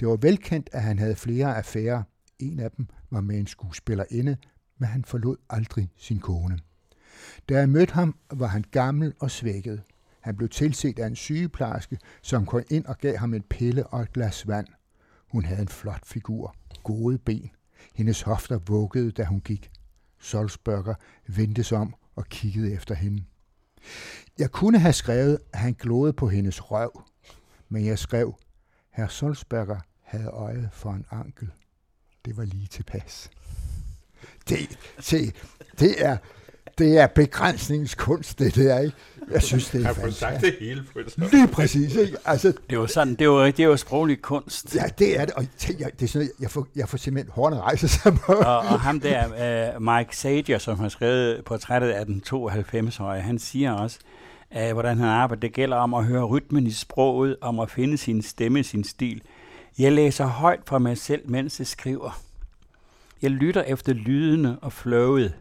Det 0.00 0.08
var 0.08 0.16
velkendt, 0.16 0.70
at 0.72 0.82
han 0.82 0.98
havde 0.98 1.16
flere 1.16 1.56
affærer. 1.56 2.02
En 2.38 2.60
af 2.60 2.70
dem 2.70 2.86
var 3.10 3.20
med 3.20 3.38
en 3.38 3.46
skuespillerinde, 3.46 4.36
men 4.78 4.88
han 4.88 5.04
forlod 5.04 5.36
aldrig 5.50 5.90
sin 5.96 6.18
kone. 6.18 6.58
Da 7.48 7.58
jeg 7.58 7.68
mødte 7.68 7.92
ham, 7.92 8.16
var 8.32 8.46
han 8.46 8.64
gammel 8.70 9.14
og 9.20 9.30
svækket. 9.30 9.82
Han 10.20 10.36
blev 10.36 10.48
tilset 10.48 10.98
af 10.98 11.06
en 11.06 11.16
sygeplejerske, 11.16 11.98
som 12.22 12.46
kom 12.46 12.62
ind 12.70 12.84
og 12.84 12.98
gav 12.98 13.16
ham 13.16 13.34
en 13.34 13.42
pille 13.42 13.86
og 13.86 14.02
et 14.02 14.12
glas 14.12 14.48
vand. 14.48 14.66
Hun 15.32 15.44
havde 15.44 15.62
en 15.62 15.68
flot 15.68 16.06
figur, 16.06 16.56
gode 16.82 17.18
ben. 17.18 17.50
Hendes 17.94 18.22
hofter 18.22 18.58
vuggede, 18.58 19.10
da 19.10 19.24
hun 19.24 19.40
gik. 19.40 19.70
Solsberger 20.18 20.94
vendte 21.26 21.64
sig 21.64 21.78
om 21.78 21.94
og 22.16 22.26
kiggede 22.26 22.72
efter 22.72 22.94
hende. 22.94 23.24
Jeg 24.38 24.50
kunne 24.50 24.78
have 24.78 24.92
skrevet, 24.92 25.38
at 25.52 25.58
han 25.58 25.72
glåede 25.74 26.12
på 26.12 26.28
hendes 26.28 26.70
røv, 26.70 27.02
men 27.68 27.86
jeg 27.86 27.98
skrev, 27.98 28.34
herr 28.90 29.08
Solsberger 29.08 29.78
havde 30.02 30.26
øje 30.26 30.70
for 30.72 30.92
en 30.92 31.06
ankel. 31.10 31.50
Det 32.24 32.36
var 32.36 32.44
lige 32.44 32.66
tilpas. 32.66 33.30
Det, 34.48 34.78
det, 35.10 35.36
det 35.78 36.04
er 36.04 36.16
det 36.78 36.98
er 36.98 37.06
begrænsningskunst, 37.06 38.38
det 38.38 38.54
der, 38.54 38.78
ikke? 38.78 38.96
Jeg 39.30 39.42
synes, 39.42 39.70
det 39.70 39.86
er 39.86 39.92
fantastisk. 39.92 40.22
Jeg 40.22 40.28
har 40.28 40.38
sagt 40.40 40.44
det 40.44 40.54
hele 40.60 40.84
på 40.92 40.98
det. 40.98 41.32
Lige 41.32 41.48
præcis, 41.48 41.94
ikke? 41.96 42.16
Altså, 42.24 42.52
det 42.70 42.78
var 42.78 42.86
sådan, 42.86 43.14
det 43.14 43.28
var, 43.28 43.50
det 43.50 43.68
var 43.68 43.76
sproglig 43.76 44.22
kunst. 44.22 44.74
Ja, 44.74 44.82
det 44.98 45.20
er 45.20 45.24
det, 45.24 45.34
og 45.34 45.46
jeg, 45.78 45.90
det 46.00 46.02
er 46.02 46.08
sådan, 46.08 46.30
jeg 46.40 46.50
får, 46.50 46.66
jeg 46.76 46.88
får 46.88 46.98
simpelthen 46.98 47.32
hårene 47.32 47.60
rejse 47.60 47.88
sig 47.88 48.14
på. 48.14 48.32
og, 48.32 48.58
og 48.58 48.80
ham 48.80 49.00
der, 49.00 49.74
uh, 49.76 49.82
Mike 49.82 50.16
Sager, 50.16 50.58
som 50.58 50.78
har 50.78 50.88
skrevet 50.88 51.44
portrættet 51.44 51.88
af 51.88 52.06
den 52.06 52.22
92-årige, 52.26 53.22
han 53.22 53.38
siger 53.38 53.72
også, 53.72 53.98
uh, 54.50 54.72
hvordan 54.72 54.98
han 54.98 55.08
arbejder. 55.08 55.40
Det 55.40 55.52
gælder 55.52 55.76
om 55.76 55.94
at 55.94 56.04
høre 56.04 56.24
rytmen 56.24 56.66
i 56.66 56.70
sproget, 56.72 57.36
om 57.40 57.60
at 57.60 57.70
finde 57.70 57.98
sin 57.98 58.22
stemme, 58.22 58.64
sin 58.64 58.84
stil. 58.84 59.22
Jeg 59.78 59.92
læser 59.92 60.26
højt 60.26 60.60
fra 60.66 60.78
mig 60.78 60.98
selv, 60.98 61.30
mens 61.30 61.58
jeg 61.58 61.66
skriver. 61.66 62.20
Jeg 63.22 63.30
lytter 63.30 63.62
efter 63.62 63.92
lydene 63.92 64.58
og 64.58 64.72
flowet. 64.72 65.34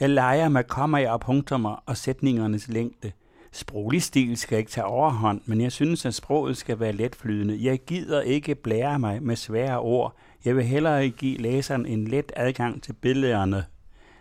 Jeg 0.00 0.10
leger 0.10 0.48
med 0.48 0.64
kommaer 0.64 1.10
og 1.10 1.20
punktummer 1.20 1.82
og 1.86 1.96
sætningernes 1.96 2.68
længde. 2.68 3.12
Sproglig 3.52 4.02
stil 4.02 4.36
skal 4.36 4.58
ikke 4.58 4.70
tage 4.70 4.84
overhånd, 4.84 5.40
men 5.44 5.60
jeg 5.60 5.72
synes, 5.72 6.06
at 6.06 6.14
sproget 6.14 6.56
skal 6.56 6.80
være 6.80 6.92
letflydende. 6.92 7.58
Jeg 7.64 7.78
gider 7.78 8.20
ikke 8.20 8.54
blære 8.54 8.98
mig 8.98 9.22
med 9.22 9.36
svære 9.36 9.78
ord. 9.78 10.16
Jeg 10.44 10.56
vil 10.56 10.64
hellere 10.64 11.08
give 11.08 11.38
læseren 11.38 11.86
en 11.86 12.08
let 12.08 12.32
adgang 12.36 12.82
til 12.82 12.92
billederne. 12.92 13.64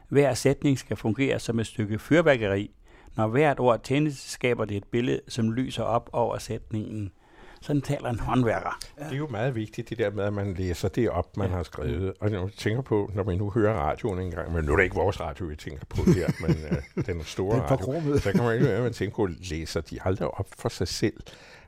Hver 0.10 0.34
sætning 0.34 0.80
skal 0.80 0.98
fungere 0.98 1.40
som 1.40 1.60
et 1.60 1.68
stykke 1.68 2.00
fyrværkeri. 2.00 2.72
Når 3.16 3.28
hvert 3.28 3.60
ord 3.60 3.84
tændes, 3.84 4.18
skaber 4.18 4.66
det 4.66 4.78
et 4.78 4.88
billede, 4.92 5.22
som 5.28 5.52
lyser 5.52 5.84
op 5.84 6.10
over 6.14 6.38
sætningen. 6.38 7.12
Sådan 7.62 7.82
taler 7.82 8.10
en 8.10 8.20
håndværker. 8.20 8.80
Det 9.00 9.14
er 9.14 9.18
jo 9.18 9.28
meget 9.28 9.56
vigtigt, 9.56 9.90
det 9.90 9.98
der 9.98 10.12
med, 10.12 10.24
at 10.24 10.34
man 10.34 10.54
læser 10.54 10.88
det 10.88 11.10
op, 11.10 11.38
man 11.38 11.50
ja. 11.50 11.56
har 11.56 11.64
skrevet. 11.64 12.14
Og 12.20 12.32
når 12.32 12.42
man 12.42 12.50
tænker 12.50 12.82
på, 12.82 13.12
når 13.14 13.24
man 13.24 13.38
nu 13.38 13.50
hører 13.50 13.74
radioen 13.74 14.20
engang, 14.20 14.54
men 14.54 14.66
nu 14.66 14.72
er 14.72 14.76
det 14.76 14.84
ikke 14.84 14.96
vores 14.96 15.20
radio, 15.20 15.46
vi 15.46 15.56
tænker 15.56 15.86
på 15.90 16.04
her, 16.12 16.28
men 16.48 16.56
uh, 16.72 17.06
den 17.06 17.24
store 17.24 17.56
den 17.56 17.64
radio, 17.64 18.18
så 18.18 18.32
kan 18.32 18.44
man 18.44 18.60
jo 18.60 18.68
at 18.68 18.84
man 18.84 18.94
tænker 18.94 19.16
på, 19.16 19.28
læser 19.52 19.82
de 19.82 20.00
aldrig 20.06 20.28
op 20.28 20.48
for 20.58 20.70
sig 20.70 20.88
selv. 20.88 21.18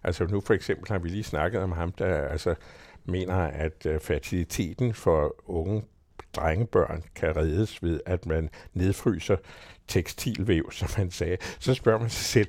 Altså 0.04 0.25
nu 0.25 0.41
for 0.41 0.54
eksempel 0.54 0.88
har 0.91 0.99
vi 0.99 1.10
lige 1.10 1.23
snakket 1.23 1.62
om 1.62 1.71
ham, 1.71 1.91
der 1.91 2.27
altså 2.27 2.56
mener, 3.06 3.36
at 3.36 3.86
uh, 3.86 4.01
fertiliteten 4.01 4.93
for 4.93 5.36
unge 5.45 5.84
drengebørn 6.36 7.04
kan 7.15 7.36
reddes 7.36 7.84
ved, 7.84 7.99
at 8.06 8.25
man 8.25 8.49
nedfryser 8.73 9.36
tekstilvæv, 9.91 10.71
som 10.71 10.89
han 10.95 11.12
sagde, 11.12 11.38
så 11.60 11.73
spørger 11.73 11.99
man 11.99 12.10
sig 12.10 12.25
selv, 12.25 12.47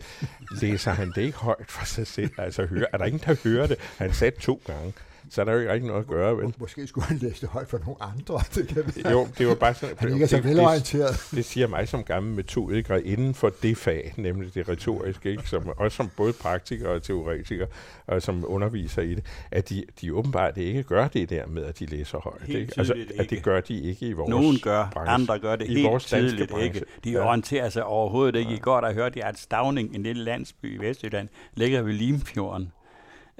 læser 0.61 0.91
han 0.91 1.13
det 1.15 1.23
ikke 1.23 1.39
højt 1.39 1.71
for 1.71 1.85
sig 1.85 2.07
selv? 2.07 2.31
Altså, 2.39 2.67
hører, 2.67 2.87
er 2.93 2.99
der 2.99 3.05
ingen, 3.05 3.23
der 3.27 3.37
hører 3.45 3.67
det? 3.67 3.77
Han 3.99 4.13
sagde 4.13 4.41
to 4.41 4.63
gange 4.67 4.93
så 5.33 5.41
er 5.41 5.45
der 5.45 5.53
jo 5.53 5.59
ikke 5.59 5.73
rigtig 5.73 5.87
noget 5.89 6.01
at 6.01 6.07
gøre. 6.07 6.37
Vel? 6.37 6.55
Måske 6.59 6.87
skulle 6.87 7.05
han 7.05 7.17
læse 7.19 7.41
det 7.41 7.49
højt 7.49 7.69
for 7.69 7.79
nogle 7.79 8.03
andre. 8.03 8.41
Det 8.55 8.69
kan 8.69 8.83
vi. 8.97 9.11
Jo, 9.11 9.29
det 9.39 9.47
var 9.49 9.55
bare 9.55 9.75
sådan... 9.75 9.97
Han 9.99 10.13
ikke 10.13 10.23
er 10.23 10.29
så 10.29 10.41
velorienteret. 10.41 11.11
Det, 11.31 11.37
det, 11.37 11.45
siger 11.45 11.67
mig 11.67 11.89
som 11.89 12.03
gammel 12.05 12.35
metodiker 12.35 12.97
inden 13.05 13.35
for 13.35 13.53
det 13.63 13.77
fag, 13.77 14.15
nemlig 14.17 14.55
det 14.55 14.69
retoriske, 14.69 15.31
ikke? 15.31 15.49
Som, 15.49 15.69
også 15.77 15.97
som 15.97 16.11
både 16.17 16.33
praktiker 16.33 16.89
og 16.89 17.03
teoretiker, 17.03 17.67
og 18.07 18.23
som 18.23 18.45
underviser 18.49 19.03
i 19.03 19.15
det, 19.15 19.25
at 19.51 19.69
de, 19.69 19.85
de 20.01 20.15
åbenbart 20.15 20.57
ikke 20.57 20.83
gør 20.83 21.09
det 21.09 21.31
der 21.31 21.47
med, 21.47 21.65
at 21.65 21.79
de 21.79 21.87
læser 21.87 22.19
højt. 22.19 22.43
Helt 22.43 22.59
ikke? 22.59 22.73
Altså, 22.77 22.93
ikke. 22.95 23.15
at 23.19 23.31
det 23.31 23.43
gør 23.43 23.61
de 23.61 23.81
ikke 23.81 24.07
i 24.07 24.13
vores 24.13 24.29
Nogen 24.31 24.59
gør, 24.63 24.89
branche. 24.93 25.15
andre 25.15 25.39
gør 25.39 25.57
det 25.57 25.69
I 25.69 25.75
helt 25.75 25.89
vores 25.89 26.05
tydeligt 26.05 26.51
branche. 26.51 26.67
ikke. 26.75 26.87
De 27.05 27.11
Ja. 27.11 27.27
orienterer 27.27 27.69
sig 27.69 27.85
overhovedet 27.85 28.37
ikke. 28.39 28.55
I 28.55 28.59
går 28.59 28.81
der 28.81 28.93
hørte 28.93 29.19
jeg, 29.19 29.29
at 29.29 29.39
Stavning, 29.39 29.95
en 29.95 30.03
lille 30.03 30.25
landsby 30.25 30.77
i 30.81 30.87
Vestjylland, 30.89 31.29
ligger 31.55 31.83
ved 31.83 31.93
Limfjorden. 31.93 32.73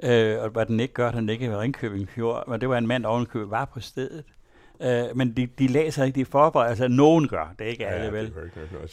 Øh, 0.03 0.43
og 0.43 0.49
hvad 0.49 0.65
den 0.65 0.79
ikke 0.79 0.93
gør, 0.93 1.11
den 1.11 1.25
ligger 1.25 1.49
ved 1.49 1.57
Ringkøbing 1.57 2.09
Fjord. 2.09 2.47
Men 2.47 2.61
det 2.61 2.69
var 2.69 2.77
en 2.77 2.87
mand, 2.87 3.03
der 3.03 3.09
ovenkøbet 3.09 3.51
var 3.51 3.65
på 3.65 3.79
stedet. 3.79 4.23
Øh, 4.81 5.17
men 5.17 5.37
de, 5.37 5.45
de 5.45 5.67
læser 5.67 6.03
ikke, 6.03 6.19
de 6.19 6.25
forbereder 6.25 6.69
altså 6.69 6.87
nogen 6.87 7.27
gør, 7.27 7.53
det 7.59 7.67
er 7.67 7.71
ikke 7.71 7.87
alle 7.87 8.11
vel. 8.11 8.25
ikke 8.25 8.37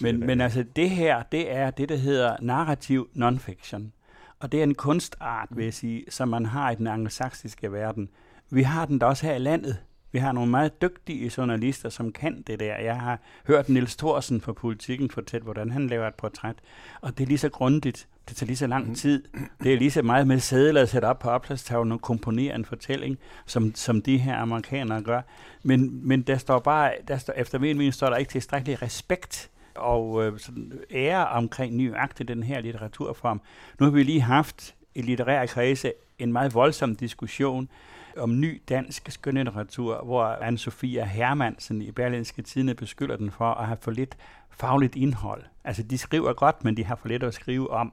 Men, 0.00 0.26
men 0.26 0.40
altså 0.40 0.64
det 0.76 0.90
her, 0.90 1.22
det 1.22 1.52
er 1.52 1.70
det, 1.70 1.88
der 1.88 1.96
hedder 1.96 2.36
narrativ 2.40 3.08
nonfiction. 3.14 3.92
Og 4.38 4.52
det 4.52 4.58
er 4.58 4.64
en 4.64 4.74
kunstart, 4.74 5.48
vil 5.50 5.64
jeg 5.64 5.74
sige, 5.74 6.04
som 6.08 6.28
man 6.28 6.46
har 6.46 6.70
i 6.70 6.74
den 6.74 6.86
anglosaksiske 6.86 7.72
verden. 7.72 8.08
Vi 8.50 8.62
har 8.62 8.86
den 8.86 8.98
da 8.98 9.06
også 9.06 9.26
her 9.26 9.34
i 9.34 9.38
landet. 9.38 9.78
Vi 10.12 10.18
har 10.18 10.32
nogle 10.32 10.50
meget 10.50 10.82
dygtige 10.82 11.32
journalister, 11.36 11.88
som 11.88 12.12
kan 12.12 12.42
det 12.46 12.60
der. 12.60 12.76
Jeg 12.76 13.00
har 13.00 13.18
hørt 13.46 13.68
Nils 13.68 13.96
Thorsen 13.96 14.40
fra 14.40 14.52
Politiken 14.52 15.10
fortælle, 15.10 15.44
hvordan 15.44 15.70
han 15.70 15.86
laver 15.86 16.08
et 16.08 16.14
portræt. 16.14 16.56
Og 17.00 17.18
det 17.18 17.24
er 17.24 17.28
lige 17.28 17.38
så 17.38 17.48
grundigt. 17.48 18.08
Det 18.30 18.36
tager 18.36 18.46
lige 18.46 18.56
så 18.56 18.66
lang 18.66 18.96
tid. 18.96 19.24
Det 19.62 19.74
er 19.74 19.78
lige 19.78 19.90
så 19.90 20.02
meget 20.02 20.26
med 20.26 20.38
sædler 20.38 20.82
at 20.82 20.88
sætte 20.88 21.06
op 21.06 21.18
på 21.18 21.30
opslagstavlen 21.30 21.92
og 21.92 22.00
komponere 22.00 22.54
en 22.54 22.64
fortælling, 22.64 23.18
som, 23.46 23.74
som 23.74 24.02
de 24.02 24.18
her 24.18 24.36
amerikanere 24.36 25.02
gør. 25.02 25.20
Men, 25.62 26.08
men 26.08 26.22
der 26.22 26.38
står 26.38 26.58
bare, 26.58 26.92
der 27.08 27.18
står, 27.18 27.32
efter 27.36 27.58
min 27.58 27.76
mening 27.76 27.94
står 27.94 28.10
der 28.10 28.16
ikke 28.16 28.30
tilstrækkelig 28.30 28.82
respekt 28.82 29.50
og 29.74 30.24
øh, 30.24 30.38
sådan 30.38 30.72
ære 30.90 31.28
omkring 31.28 31.76
nøjagtigt 31.76 32.28
den 32.28 32.42
her 32.42 32.60
litteraturform. 32.60 33.40
Nu 33.78 33.86
har 33.86 33.90
vi 33.90 34.02
lige 34.02 34.20
haft 34.20 34.74
i 34.94 35.02
litterære 35.02 35.46
kredse 35.46 35.92
en 36.18 36.32
meget 36.32 36.54
voldsom 36.54 36.96
diskussion 36.96 37.68
om 38.16 38.40
ny 38.40 38.62
dansk 38.68 39.10
skønlitteratur, 39.10 40.04
hvor 40.04 40.24
Anne-Sophia 40.24 41.04
Hermansen 41.04 41.82
i 41.82 41.90
Berlinske 41.92 42.42
Tidene 42.42 42.74
beskylder 42.74 43.16
den 43.16 43.30
for 43.30 43.54
at 43.54 43.66
have 43.66 43.78
for 43.80 43.90
lidt 43.90 44.16
fagligt 44.50 44.96
indhold. 44.96 45.42
Altså, 45.64 45.82
de 45.82 45.98
skriver 45.98 46.32
godt, 46.32 46.64
men 46.64 46.76
de 46.76 46.84
har 46.84 46.94
for 46.94 47.08
lidt 47.08 47.22
at 47.22 47.34
skrive 47.34 47.70
om. 47.70 47.92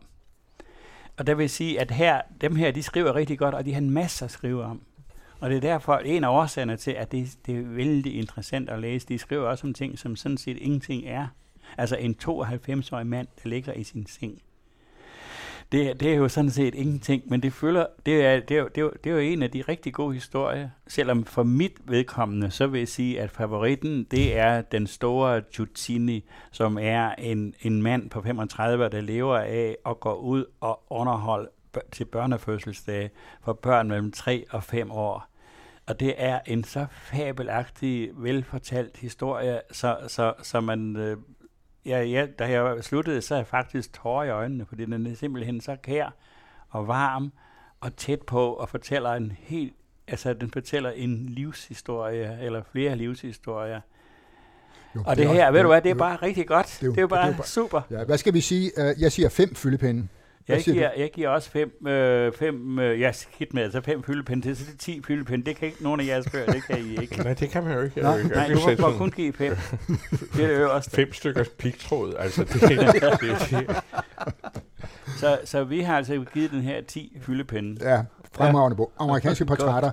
Og 1.18 1.28
der 1.28 1.36
vil 1.36 1.50
sige, 1.50 1.80
at 1.80 1.92
her, 1.92 2.22
dem 2.42 2.56
her, 2.56 2.72
de 2.72 2.84
skriver 2.84 3.16
rigtig 3.16 3.40
godt, 3.40 3.56
og 3.56 3.66
de 3.66 3.74
har 3.74 3.82
en 3.82 3.92
masse 3.92 4.26
at 4.26 4.32
skrive 4.32 4.64
om. 4.64 4.82
Og 5.40 5.50
det 5.50 5.56
er 5.56 5.62
derfor 5.62 5.98
en 5.98 6.24
af 6.24 6.30
årsagerne 6.30 6.78
til, 6.78 6.92
at 6.92 7.12
det, 7.12 7.38
det 7.46 7.58
er 7.58 7.64
vældig 7.64 8.16
interessant 8.16 8.70
at 8.70 8.80
læse. 8.80 9.08
De 9.08 9.18
skriver 9.18 9.48
også 9.48 9.68
om 9.68 9.74
ting, 9.74 10.00
som 10.00 10.16
sådan 10.16 10.38
set 10.38 10.58
ingenting 10.58 11.06
er. 11.06 11.28
Altså 11.78 11.96
en 11.96 12.16
92-årig 12.24 13.08
mand, 13.08 13.28
der 13.44 13.50
ligger 13.50 13.74
i 13.74 13.84
sin 13.84 14.06
seng. 14.06 14.42
Det, 15.72 16.00
det 16.00 16.12
er 16.12 16.16
jo 16.16 16.30
sådan 16.30 16.52
set 16.52 16.76
ingenting, 16.76 17.24
men 17.26 17.42
det 17.42 17.54
føler, 17.54 17.86
det 18.06 18.26
er, 18.26 18.40
det, 18.40 18.58
er, 18.58 18.68
det, 18.68 18.84
er, 18.84 18.90
det 19.04 19.10
er 19.10 19.14
jo 19.14 19.20
en 19.20 19.44
af 19.44 19.52
de 19.52 19.62
rigtig 19.62 19.94
gode 19.94 20.14
historier. 20.14 20.70
Selvom 20.88 21.26
for 21.26 21.44
mit 21.44 21.72
vedkommende, 21.86 22.52
så 22.52 22.68
vil 22.68 22.80
jeg 22.80 22.88
sige, 22.88 23.22
at 23.22 23.32
favoritten, 23.32 24.04
det 24.04 24.38
er 24.38 24.62
den 24.62 24.88
store 24.88 25.42
Giuttini, 25.42 26.24
som 26.52 26.78
er 26.82 27.12
en, 27.18 27.54
en 27.62 27.82
mand 27.82 28.10
på 28.10 28.22
35, 28.22 28.90
der 28.90 29.02
lever 29.02 29.38
af 29.38 29.78
at 29.86 30.00
gå 30.00 30.14
ud 30.14 30.46
og 30.60 30.84
underholde 30.90 31.50
til 31.92 32.06
børnefødselsdage 32.06 33.10
for 33.44 33.54
børn 33.54 33.88
mellem 33.88 34.12
3 34.12 34.46
og 34.50 34.64
5 34.64 34.92
år. 34.92 35.28
Og 35.88 36.00
det 36.00 36.14
er 36.18 36.40
en 36.46 36.64
så 36.64 36.86
fabelagtig, 36.92 38.10
velfortalt 38.14 38.98
historie, 38.98 39.62
så, 39.72 39.98
så, 40.08 40.34
så 40.44 40.62
man... 40.62 40.96
Øh, 40.96 41.18
ja, 41.88 42.02
ja, 42.04 42.28
da 42.40 42.46
jeg 42.62 42.84
sluttede, 42.84 43.22
så 43.22 43.34
er 43.34 43.40
jeg 43.40 43.48
faktisk 43.48 43.94
tårer 43.94 44.24
i 44.24 44.30
øjnene, 44.30 44.66
fordi 44.66 44.86
den 44.86 45.08
er 45.08 45.16
simpelthen 45.16 45.62
så 45.62 45.76
kær 45.84 46.14
og 46.70 46.88
varm 46.88 47.32
og 47.80 47.96
tæt 47.96 48.22
på 48.22 48.54
og 48.54 48.70
fortæller 48.70 49.14
en 49.14 49.32
helt... 49.40 49.74
Altså, 50.08 50.34
den 50.34 50.52
fortæller 50.52 50.90
en 50.90 51.26
livshistorie, 51.26 52.38
eller 52.42 52.62
flere 52.72 52.96
livshistorier. 52.96 53.82
Jo, 54.96 55.04
Og 55.06 55.16
det 55.16 55.26
er 55.26 55.34
her, 55.34 55.46
også- 55.46 55.52
ved 55.54 55.62
du 55.62 55.68
hvad, 55.68 55.82
det 55.82 55.90
er 55.90 55.94
jo- 55.94 56.00
bare 56.00 56.16
rigtig 56.16 56.48
godt. 56.48 56.66
det 56.66 56.84
er 56.84 56.86
jo- 56.88 56.92
Det 56.92 56.98
er 56.98 57.02
jo 57.02 57.08
bare 57.08 57.20
det 57.20 57.26
er 57.26 57.32
jo 57.32 57.38
bare- 57.38 57.48
super. 57.48 57.82
Ja, 57.92 58.04
hvad 58.04 58.18
skal 58.18 58.34
vi 58.34 58.42
sige? 58.42 58.72
Øh, 58.78 59.02
Jeg 59.02 59.12
siger 59.12 59.30
fem 59.30 59.56
fyldepinde. 59.56 60.08
Jeg 60.48 60.62
siger 60.62 60.74
giver, 60.74 60.92
jeg 60.98 61.12
giver 61.12 61.30
også 61.30 61.52
fem, 61.52 61.88
øh, 61.88 62.34
fem 62.34 62.80
øh, 62.80 63.00
jeg 63.00 63.16
skidt 63.16 63.54
med, 63.54 63.64
altså 63.64 63.82
fem 63.82 64.04
fyldepinde 64.04 64.42
til, 64.48 64.58
så 64.58 64.64
det 64.66 64.74
er 64.74 64.78
ti 64.78 65.02
fyldepinde. 65.08 65.46
Det 65.46 65.56
kan 65.56 65.68
ikke 65.68 65.84
nogen 65.84 66.00
af 66.00 66.06
jeres 66.06 66.30
bøger, 66.32 66.46
det 66.52 66.64
kan 66.64 66.78
I 66.86 67.02
ikke. 67.02 67.18
Nej, 67.24 67.34
det 67.34 67.50
kan 67.50 67.64
man 67.64 67.74
jo 67.74 67.82
ikke. 67.82 68.02
Nej, 68.02 68.12
Jeg 68.12 68.22
kan 68.22 68.32
Nej, 68.32 68.46
ikke 68.48 68.76
du 68.76 68.82
må 68.92 68.98
kun 68.98 69.12
give 69.12 69.34
fem. 69.34 69.56
Det 70.36 70.44
er 70.44 70.48
det 70.48 70.50
øverste. 70.50 70.92
fem 70.92 71.14
stykker 71.14 71.44
pigtråd. 71.58 72.14
Altså, 72.20 72.44
det, 72.44 72.54
det, 72.62 72.80
det, 72.80 73.20
det, 73.22 73.76
Så, 75.18 75.40
så 75.46 75.64
vi 75.64 75.82
har 75.82 75.98
altså 75.98 76.26
givet 76.34 76.52
den 76.52 76.62
her 76.62 76.82
10 76.82 77.18
fyldepinde. 77.22 77.90
Ja, 77.92 78.02
fremragende 78.34 78.78
bog. 78.78 78.92
Amerikanske 79.00 79.46
portrætter. 79.46 79.92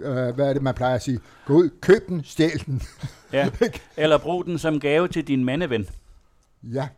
Øh, 0.00 0.34
Hvad 0.34 0.48
er 0.48 0.52
det, 0.52 0.62
man 0.62 0.74
plejer 0.74 0.94
at 0.94 1.02
sige? 1.02 1.20
Gå 1.46 1.54
ud, 1.54 1.70
køb 1.80 2.08
den, 2.08 2.24
stjæl 2.24 2.62
den. 2.66 2.82
Ja. 3.32 3.48
Eller 3.96 4.18
brug 4.18 4.44
den 4.44 4.58
som 4.58 4.80
gave 4.80 5.08
til 5.08 5.28
din 5.28 5.44
mandeven. 5.44 5.88
Ja, 6.62 6.88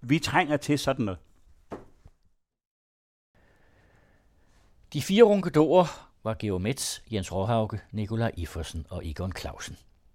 Vi 0.00 0.18
trænger 0.18 0.56
til 0.56 0.78
sådan 0.78 1.04
noget. 1.04 1.18
De 4.92 5.02
fire 5.02 5.24
runkedorer 5.24 5.86
var 6.24 6.34
Georg 6.34 6.60
Metz, 6.62 7.00
Jens 7.10 7.32
Råhauke, 7.32 7.80
Nikolaj 7.92 8.32
Iffersen 8.36 8.86
og 8.90 9.06
Egon 9.06 9.32
Clausen. 9.32 9.76